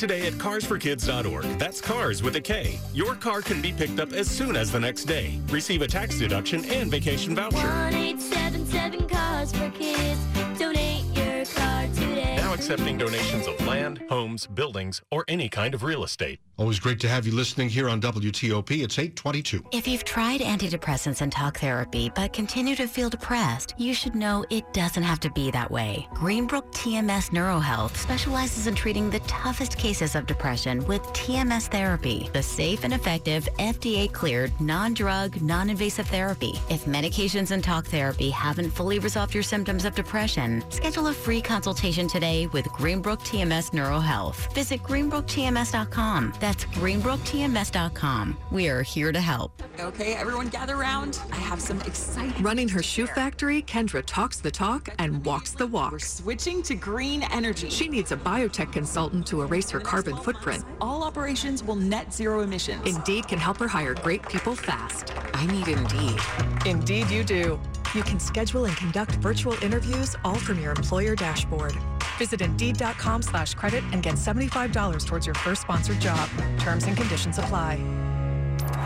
Today 0.01 0.25
at 0.25 0.33
carsforkids.org. 0.33 1.45
That's 1.59 1.79
cars 1.79 2.23
with 2.23 2.35
a 2.35 2.41
K. 2.41 2.79
Your 2.91 3.13
car 3.13 3.43
can 3.43 3.61
be 3.61 3.71
picked 3.71 3.99
up 3.99 4.13
as 4.13 4.27
soon 4.27 4.55
as 4.55 4.71
the 4.71 4.79
next 4.79 5.05
day. 5.05 5.39
Receive 5.49 5.83
a 5.83 5.87
tax 5.87 6.17
deduction 6.17 6.65
and 6.65 6.89
vacation 6.89 7.35
voucher. 7.35 7.57
1877 7.57 9.07
Cars 9.07 9.51
for 9.51 9.69
Kids. 9.69 10.19
Donate 10.57 11.05
your 11.15 11.45
car 11.45 11.85
today. 11.93 12.35
Now 12.35 12.55
accepting 12.55 12.97
donations 12.97 13.45
of 13.45 13.63
land, 13.67 14.01
homes, 14.09 14.47
buildings, 14.47 15.03
or 15.11 15.23
any 15.27 15.47
kind 15.47 15.75
of 15.75 15.83
real 15.83 16.03
estate. 16.03 16.39
Always 16.57 16.79
great 16.79 16.99
to 16.99 17.07
have 17.07 17.25
you 17.25 17.33
listening 17.33 17.69
here 17.69 17.89
on 17.89 18.01
WTOP. 18.01 18.83
It's 18.83 18.99
822. 18.99 19.63
If 19.71 19.87
you've 19.87 20.03
tried 20.03 20.41
antidepressants 20.41 21.21
and 21.21 21.31
talk 21.31 21.57
therapy 21.57 22.11
but 22.13 22.33
continue 22.33 22.75
to 22.75 22.87
feel 22.87 23.09
depressed, 23.09 23.73
you 23.77 23.93
should 23.93 24.15
know 24.15 24.45
it 24.49 24.71
doesn't 24.73 25.01
have 25.01 25.19
to 25.21 25.31
be 25.31 25.49
that 25.51 25.71
way. 25.71 26.07
Greenbrook 26.13 26.71
TMS 26.73 27.31
NeuroHealth 27.31 27.95
specializes 27.95 28.67
in 28.67 28.75
treating 28.75 29.09
the 29.09 29.21
toughest 29.21 29.77
cases 29.77 30.13
of 30.13 30.27
depression 30.27 30.85
with 30.85 31.01
TMS 31.13 31.67
therapy, 31.67 32.29
the 32.33 32.43
safe 32.43 32.83
and 32.83 32.93
effective 32.93 33.47
FDA 33.57 34.11
cleared, 34.11 34.51
non 34.61 34.93
drug, 34.93 35.41
non 35.41 35.69
invasive 35.69 36.07
therapy. 36.07 36.59
If 36.69 36.85
medications 36.85 37.51
and 37.51 37.63
talk 37.63 37.85
therapy 37.87 38.29
haven't 38.29 38.71
fully 38.71 38.99
resolved 38.99 39.33
your 39.33 39.43
symptoms 39.43 39.85
of 39.85 39.95
depression, 39.95 40.63
schedule 40.69 41.07
a 41.07 41.13
free 41.13 41.41
consultation 41.41 42.07
today 42.07 42.47
with 42.47 42.65
Greenbrook 42.65 43.21
TMS 43.21 43.71
NeuroHealth. 43.71 44.53
Visit 44.53 44.83
greenbrooktms.com. 44.83 46.33
That's 46.41 46.65
greenbrooktms.com. 46.65 48.37
We 48.51 48.67
are 48.67 48.81
here 48.81 49.11
to 49.11 49.21
help. 49.21 49.61
Okay, 49.79 50.15
everyone 50.15 50.49
gather 50.49 50.75
around. 50.75 51.19
I 51.31 51.35
have 51.35 51.61
some 51.61 51.79
exciting. 51.81 52.41
Running 52.41 52.67
her 52.67 52.81
shoe 52.81 53.05
factory, 53.05 53.61
Kendra 53.61 54.01
talks 54.03 54.39
the 54.39 54.49
talk 54.49 54.89
and 54.97 55.23
walks 55.23 55.51
the 55.51 55.67
walk. 55.67 55.91
We're 55.91 55.99
switching 55.99 56.63
to 56.63 56.73
green 56.73 57.21
energy. 57.31 57.69
She 57.69 57.87
needs 57.87 58.11
a 58.11 58.17
biotech 58.17 58.73
consultant 58.73 59.27
to 59.27 59.43
erase 59.43 59.69
her 59.69 59.79
carbon 59.79 60.17
footprint. 60.17 60.65
All 60.81 61.03
operations 61.03 61.63
will 61.63 61.75
net 61.75 62.11
zero 62.11 62.41
emissions. 62.41 62.81
Indeed 62.87 63.27
can 63.27 63.37
help 63.37 63.57
her 63.57 63.67
hire 63.67 63.93
great 63.93 64.27
people 64.27 64.55
fast. 64.55 65.13
I 65.35 65.45
need 65.45 65.67
Indeed. 65.67 66.19
Indeed, 66.65 67.11
you 67.11 67.23
do. 67.23 67.59
You 67.93 68.01
can 68.01 68.19
schedule 68.19 68.65
and 68.65 68.75
conduct 68.75 69.11
virtual 69.15 69.53
interviews 69.63 70.15
all 70.25 70.35
from 70.35 70.59
your 70.59 70.71
employer 70.71 71.15
dashboard. 71.15 71.77
Visit 72.21 72.39
Indeed.com 72.39 73.23
slash 73.23 73.55
credit 73.55 73.83
and 73.93 74.03
get 74.03 74.13
$75 74.13 75.07
towards 75.07 75.25
your 75.25 75.33
first 75.33 75.61
sponsored 75.63 75.99
job. 75.99 76.29
Terms 76.59 76.85
and 76.85 76.95
conditions 76.95 77.39
apply. 77.39 77.79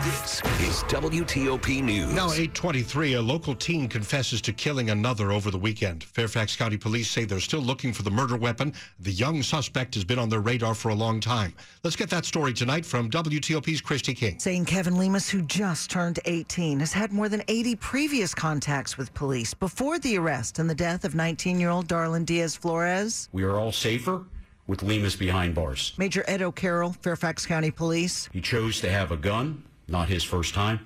This 0.02 0.42
is 0.60 0.82
WTOP 0.84 1.82
News. 1.82 2.12
Now 2.12 2.26
823, 2.26 3.14
a 3.14 3.22
local 3.22 3.54
teen 3.54 3.88
confesses 3.88 4.40
to 4.42 4.52
killing 4.52 4.90
another 4.90 5.30
over 5.30 5.50
the 5.50 5.58
weekend. 5.58 6.02
Fairfax 6.02 6.56
County 6.56 6.76
Police 6.76 7.08
say 7.08 7.24
they're 7.24 7.38
still 7.38 7.60
looking 7.60 7.92
for 7.92 8.02
the 8.02 8.10
murder 8.10 8.36
weapon. 8.36 8.72
The 9.00 9.12
young 9.12 9.44
suspect 9.44 9.94
has 9.94 10.04
been 10.04 10.18
on 10.18 10.28
their 10.28 10.40
radar 10.40 10.74
for 10.74 10.88
a 10.88 10.94
long 10.94 11.20
time. 11.20 11.54
Let's 11.84 11.94
get 11.94 12.10
that 12.10 12.24
story 12.24 12.52
tonight 12.52 12.84
from 12.84 13.10
WTOP's 13.10 13.80
Christy 13.80 14.12
King. 14.12 14.40
Saying 14.40 14.64
Kevin 14.64 14.94
Lemus, 14.94 15.30
who 15.30 15.42
just 15.42 15.88
turned 15.88 16.18
18, 16.24 16.80
has 16.80 16.92
had 16.92 17.12
more 17.12 17.28
than 17.28 17.42
80 17.46 17.76
previous 17.76 18.34
contacts 18.34 18.98
with 18.98 19.14
police 19.14 19.54
before 19.54 20.00
the 20.00 20.18
arrest 20.18 20.58
and 20.58 20.68
the 20.68 20.74
death 20.74 21.04
of 21.04 21.12
19-year-old 21.12 21.86
Darlin 21.86 22.24
Diaz 22.24 22.56
Flores. 22.56 23.28
We 23.32 23.44
are 23.44 23.56
all 23.56 23.72
safer 23.72 24.24
with 24.66 24.80
Lemus 24.80 25.16
behind 25.16 25.54
bars. 25.54 25.92
Major 25.96 26.24
Ed 26.26 26.42
O'Carroll, 26.42 26.92
Fairfax 26.92 27.46
County 27.46 27.70
Police. 27.70 28.28
He 28.32 28.40
chose 28.40 28.80
to 28.80 28.90
have 28.90 29.12
a 29.12 29.16
gun, 29.16 29.62
not 29.88 30.08
his 30.08 30.24
first 30.24 30.54
time. 30.54 30.80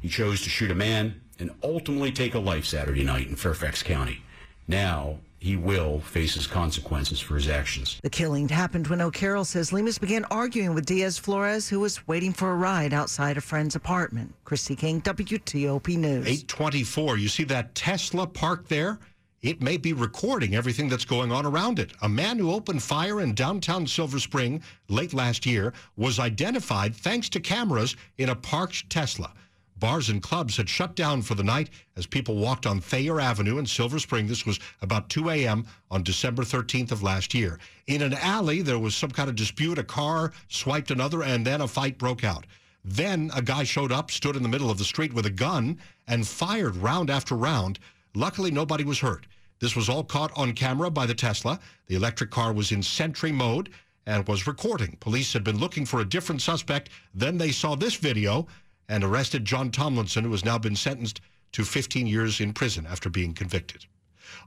He 0.00 0.08
chose 0.08 0.42
to 0.42 0.50
shoot 0.50 0.70
a 0.70 0.74
man 0.74 1.20
and 1.38 1.50
ultimately 1.62 2.12
take 2.12 2.34
a 2.34 2.38
life 2.38 2.64
Saturday 2.64 3.04
night 3.04 3.28
in 3.28 3.36
Fairfax 3.36 3.82
County. 3.82 4.22
Now 4.66 5.18
he 5.40 5.56
will 5.56 6.00
face 6.00 6.34
his 6.34 6.46
consequences 6.46 7.20
for 7.20 7.36
his 7.36 7.48
actions. 7.48 8.00
The 8.02 8.10
killing 8.10 8.48
happened 8.48 8.88
when 8.88 9.00
O'Carroll 9.00 9.44
says 9.44 9.70
Lemus 9.70 10.00
began 10.00 10.24
arguing 10.26 10.74
with 10.74 10.84
Diaz 10.84 11.16
Flores, 11.16 11.68
who 11.68 11.80
was 11.80 12.06
waiting 12.08 12.32
for 12.32 12.50
a 12.50 12.56
ride 12.56 12.92
outside 12.92 13.36
a 13.36 13.40
friend's 13.40 13.76
apartment. 13.76 14.34
Christy 14.44 14.74
King, 14.74 15.00
WTOP 15.02 15.96
News. 15.96 16.26
824. 16.26 17.18
You 17.18 17.28
see 17.28 17.44
that 17.44 17.74
Tesla 17.74 18.26
parked 18.26 18.68
there? 18.68 18.98
It 19.42 19.62
may 19.62 19.76
be 19.76 19.92
recording 19.92 20.54
everything 20.54 20.88
that's 20.88 21.04
going 21.04 21.30
on 21.30 21.46
around 21.46 21.78
it. 21.78 21.92
A 22.02 22.08
man 22.08 22.38
who 22.38 22.52
opened 22.52 22.82
fire 22.82 23.20
in 23.20 23.34
downtown 23.34 23.86
Silver 23.86 24.18
Spring 24.18 24.62
late 24.88 25.14
last 25.14 25.46
year 25.46 25.72
was 25.96 26.18
identified 26.18 26.94
thanks 26.94 27.28
to 27.30 27.40
cameras 27.40 27.96
in 28.16 28.30
a 28.30 28.34
parked 28.34 28.90
Tesla. 28.90 29.32
Bars 29.78 30.08
and 30.08 30.20
clubs 30.20 30.56
had 30.56 30.68
shut 30.68 30.96
down 30.96 31.22
for 31.22 31.36
the 31.36 31.44
night 31.44 31.70
as 31.96 32.04
people 32.04 32.36
walked 32.36 32.66
on 32.66 32.80
Thayer 32.80 33.20
Avenue 33.20 33.58
in 33.58 33.66
Silver 33.66 34.00
Spring. 34.00 34.26
This 34.26 34.44
was 34.44 34.58
about 34.82 35.08
2 35.08 35.30
a.m. 35.30 35.66
on 35.88 36.02
December 36.02 36.42
13th 36.42 36.90
of 36.90 37.04
last 37.04 37.32
year. 37.32 37.60
In 37.86 38.02
an 38.02 38.14
alley, 38.14 38.60
there 38.60 38.80
was 38.80 38.96
some 38.96 39.12
kind 39.12 39.28
of 39.28 39.36
dispute. 39.36 39.78
A 39.78 39.84
car 39.84 40.32
swiped 40.48 40.90
another, 40.90 41.22
and 41.22 41.46
then 41.46 41.60
a 41.60 41.68
fight 41.68 41.96
broke 41.96 42.24
out. 42.24 42.44
Then 42.84 43.30
a 43.34 43.42
guy 43.42 43.62
showed 43.62 43.92
up, 43.92 44.10
stood 44.10 44.34
in 44.34 44.42
the 44.42 44.48
middle 44.48 44.70
of 44.70 44.78
the 44.78 44.84
street 44.84 45.12
with 45.12 45.26
a 45.26 45.30
gun, 45.30 45.78
and 46.08 46.26
fired 46.26 46.74
round 46.76 47.08
after 47.08 47.36
round. 47.36 47.78
Luckily, 48.14 48.50
nobody 48.50 48.84
was 48.84 49.00
hurt. 49.00 49.26
This 49.60 49.74
was 49.74 49.88
all 49.88 50.04
caught 50.04 50.36
on 50.36 50.52
camera 50.52 50.90
by 50.90 51.06
the 51.06 51.14
Tesla. 51.14 51.58
The 51.86 51.96
electric 51.96 52.30
car 52.30 52.52
was 52.52 52.72
in 52.72 52.82
sentry 52.82 53.32
mode 53.32 53.70
and 54.06 54.26
was 54.26 54.46
recording. 54.46 54.96
Police 55.00 55.32
had 55.32 55.44
been 55.44 55.58
looking 55.58 55.84
for 55.84 56.00
a 56.00 56.08
different 56.08 56.40
suspect. 56.40 56.90
Then 57.14 57.38
they 57.38 57.50
saw 57.50 57.74
this 57.74 57.94
video 57.94 58.46
and 58.88 59.04
arrested 59.04 59.44
John 59.44 59.70
Tomlinson, 59.70 60.24
who 60.24 60.30
has 60.30 60.44
now 60.44 60.58
been 60.58 60.76
sentenced 60.76 61.20
to 61.52 61.64
15 61.64 62.06
years 62.06 62.40
in 62.40 62.52
prison 62.52 62.86
after 62.88 63.10
being 63.10 63.34
convicted. 63.34 63.86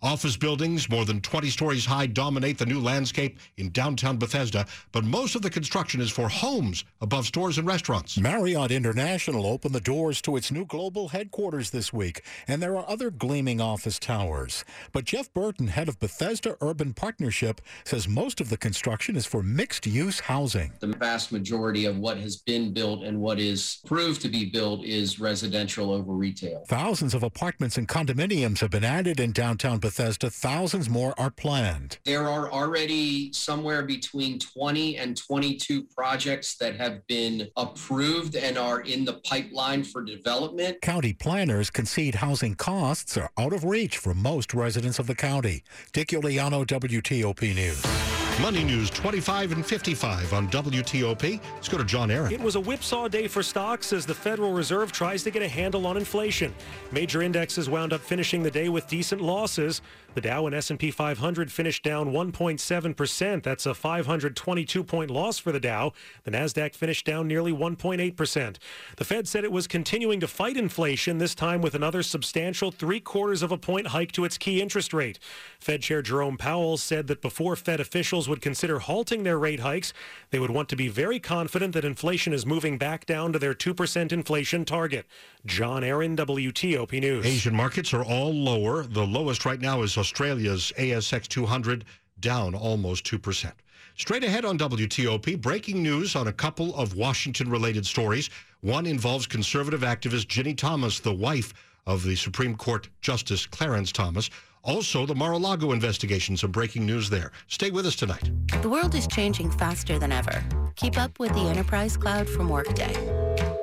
Office 0.01 0.37
buildings, 0.37 0.89
more 0.89 1.05
than 1.05 1.21
20 1.21 1.49
stories 1.49 1.85
high, 1.85 2.07
dominate 2.07 2.57
the 2.57 2.65
new 2.65 2.79
landscape 2.79 3.39
in 3.57 3.69
downtown 3.71 4.17
Bethesda, 4.17 4.65
but 4.91 5.03
most 5.03 5.35
of 5.35 5.41
the 5.41 5.49
construction 5.49 6.01
is 6.01 6.11
for 6.11 6.29
homes 6.29 6.83
above 7.01 7.25
stores 7.25 7.57
and 7.57 7.67
restaurants. 7.67 8.17
Marriott 8.17 8.71
International 8.71 9.45
opened 9.45 9.75
the 9.75 9.81
doors 9.81 10.21
to 10.21 10.35
its 10.35 10.51
new 10.51 10.65
global 10.65 11.09
headquarters 11.09 11.69
this 11.69 11.93
week, 11.93 12.23
and 12.47 12.61
there 12.61 12.75
are 12.77 12.89
other 12.89 13.11
gleaming 13.11 13.61
office 13.61 13.99
towers. 13.99 14.63
But 14.91 15.05
Jeff 15.05 15.33
Burton, 15.33 15.67
head 15.67 15.87
of 15.87 15.99
Bethesda 15.99 16.57
Urban 16.61 16.93
Partnership, 16.93 17.61
says 17.83 18.07
most 18.07 18.41
of 18.41 18.49
the 18.49 18.57
construction 18.57 19.15
is 19.15 19.25
for 19.25 19.43
mixed 19.43 19.85
use 19.85 20.19
housing. 20.19 20.73
The 20.79 20.87
vast 20.87 21.31
majority 21.31 21.85
of 21.85 21.97
what 21.97 22.17
has 22.17 22.37
been 22.37 22.73
built 22.73 23.03
and 23.03 23.19
what 23.19 23.39
is 23.39 23.79
proved 23.85 24.21
to 24.21 24.29
be 24.29 24.45
built 24.49 24.83
is 24.83 25.19
residential 25.19 25.91
over 25.91 26.13
retail. 26.13 26.63
Thousands 26.67 27.13
of 27.13 27.23
apartments 27.23 27.77
and 27.77 27.87
condominiums 27.87 28.59
have 28.59 28.71
been 28.71 28.83
added 28.83 29.19
in 29.19 29.31
downtown 29.31 29.70
Bethesda. 29.79 30.29
Thousands 30.29 30.89
more 30.89 31.13
are 31.19 31.31
planned. 31.31 31.99
There 32.05 32.27
are 32.27 32.51
already 32.51 33.31
somewhere 33.33 33.83
between 33.83 34.39
20 34.39 34.97
and 34.97 35.17
22 35.17 35.83
projects 35.95 36.55
that 36.55 36.75
have 36.75 37.05
been 37.07 37.47
approved 37.57 38.35
and 38.35 38.57
are 38.57 38.81
in 38.81 39.05
the 39.05 39.13
pipeline 39.25 39.83
for 39.83 40.03
development. 40.03 40.81
County 40.81 41.13
planners 41.13 41.69
concede 41.69 42.15
housing 42.15 42.55
costs 42.55 43.17
are 43.17 43.29
out 43.37 43.53
of 43.53 43.63
reach 43.63 43.97
for 43.97 44.13
most 44.13 44.53
residents 44.53 44.99
of 44.99 45.07
the 45.07 45.15
county. 45.15 45.63
Dick 45.93 46.09
Uliano, 46.09 46.65
WTOP 46.65 47.55
News. 47.55 48.10
Money 48.39 48.63
News 48.63 48.89
25 48.89 49.51
and 49.51 49.65
55 49.65 50.33
on 50.33 50.47
WTOP. 50.49 51.39
Let's 51.53 51.69
go 51.69 51.77
to 51.77 51.83
John 51.83 52.09
Aaron. 52.09 52.31
It 52.31 52.39
was 52.39 52.55
a 52.55 52.59
whipsaw 52.59 53.07
day 53.07 53.27
for 53.27 53.43
stocks 53.43 53.93
as 53.93 54.05
the 54.05 54.15
Federal 54.15 54.53
Reserve 54.53 54.91
tries 54.91 55.23
to 55.23 55.31
get 55.31 55.41
a 55.43 55.47
handle 55.47 55.85
on 55.85 55.97
inflation. 55.97 56.53
Major 56.91 57.21
indexes 57.21 57.69
wound 57.69 57.93
up 57.93 58.01
finishing 58.01 58.41
the 58.41 58.49
day 58.49 58.69
with 58.69 58.87
decent 58.87 59.21
losses. 59.21 59.81
The 60.13 60.21
Dow 60.21 60.45
and 60.45 60.53
S&P 60.53 60.91
500 60.91 61.49
finished 61.49 61.83
down 61.83 62.11
1.7%. 62.11 63.43
That's 63.43 63.65
a 63.65 63.73
522 63.73 64.83
point 64.83 65.09
loss 65.09 65.39
for 65.39 65.53
the 65.53 65.59
Dow. 65.59 65.93
The 66.25 66.31
Nasdaq 66.31 66.75
finished 66.75 67.05
down 67.05 67.29
nearly 67.29 67.53
1.8%. 67.53 68.57
The 68.97 69.05
Fed 69.05 69.27
said 69.29 69.45
it 69.45 69.53
was 69.53 69.67
continuing 69.67 70.19
to 70.19 70.27
fight 70.27 70.57
inflation 70.57 71.17
this 71.17 71.33
time 71.33 71.61
with 71.61 71.75
another 71.75 72.03
substantial 72.03 72.71
3 72.71 72.99
quarters 72.99 73.41
of 73.41 73.53
a 73.53 73.57
point 73.57 73.87
hike 73.87 74.11
to 74.11 74.25
its 74.25 74.37
key 74.37 74.61
interest 74.61 74.93
rate. 74.93 75.17
Fed 75.61 75.81
Chair 75.81 76.01
Jerome 76.01 76.37
Powell 76.37 76.75
said 76.75 77.07
that 77.07 77.21
before 77.21 77.55
Fed 77.55 77.79
officials 77.79 78.27
would 78.27 78.41
consider 78.41 78.79
halting 78.79 79.23
their 79.23 79.39
rate 79.39 79.61
hikes, 79.61 79.93
they 80.31 80.39
would 80.39 80.51
want 80.51 80.67
to 80.69 80.75
be 80.75 80.89
very 80.89 81.19
confident 81.19 81.73
that 81.73 81.85
inflation 81.85 82.33
is 82.33 82.45
moving 82.45 82.77
back 82.77 83.05
down 83.05 83.31
to 83.31 83.39
their 83.39 83.53
2% 83.53 84.11
inflation 84.11 84.65
target. 84.65 85.05
John 85.45 85.83
Aaron, 85.83 86.15
WTOP 86.15 86.99
News. 86.99 87.25
Asian 87.25 87.55
markets 87.55 87.93
are 87.93 88.03
all 88.03 88.33
lower. 88.33 88.83
The 88.83 89.05
lowest 89.05 89.43
right 89.45 89.59
now 89.59 89.81
is 89.81 89.97
Australia's 89.97 90.71
ASX 90.77 91.27
200, 91.27 91.85
down 92.19 92.53
almost 92.53 93.05
2%. 93.05 93.51
Straight 93.97 94.23
ahead 94.23 94.45
on 94.45 94.57
WTOP, 94.57 95.41
breaking 95.41 95.81
news 95.81 96.15
on 96.15 96.27
a 96.27 96.33
couple 96.33 96.75
of 96.75 96.95
Washington 96.95 97.49
related 97.49 97.85
stories. 97.85 98.29
One 98.61 98.85
involves 98.85 99.25
conservative 99.25 99.81
activist 99.81 100.27
Ginni 100.27 100.55
Thomas, 100.55 100.99
the 100.99 101.13
wife 101.13 101.53
of 101.87 102.03
the 102.03 102.15
Supreme 102.15 102.55
Court 102.55 102.87
Justice 103.01 103.45
Clarence 103.45 103.91
Thomas. 103.91 104.29
Also, 104.63 105.07
the 105.07 105.15
Mar 105.15 105.31
a 105.31 105.37
Lago 105.37 105.71
investigation. 105.71 106.37
Some 106.37 106.51
breaking 106.51 106.85
news 106.85 107.09
there. 107.09 107.31
Stay 107.47 107.71
with 107.71 107.87
us 107.87 107.95
tonight. 107.95 108.29
The 108.61 108.69
world 108.69 108.93
is 108.93 109.07
changing 109.07 109.49
faster 109.51 109.97
than 109.97 110.11
ever. 110.11 110.43
Keep 110.75 110.99
up 110.99 111.17
with 111.19 111.33
the 111.33 111.41
Enterprise 111.41 111.97
Cloud 111.97 112.29
from 112.29 112.47
Workday. 112.47 113.60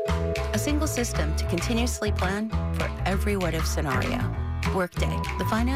A 0.59 0.61
single 0.61 0.88
system 0.88 1.37
to 1.37 1.47
continuously 1.47 2.11
plan 2.11 2.51
for 2.75 2.90
every 3.07 3.37
what 3.37 3.55
if 3.55 3.64
scenario. 3.64 4.18
Workday, 4.75 5.16
the 5.38 5.44
finance 5.44 5.66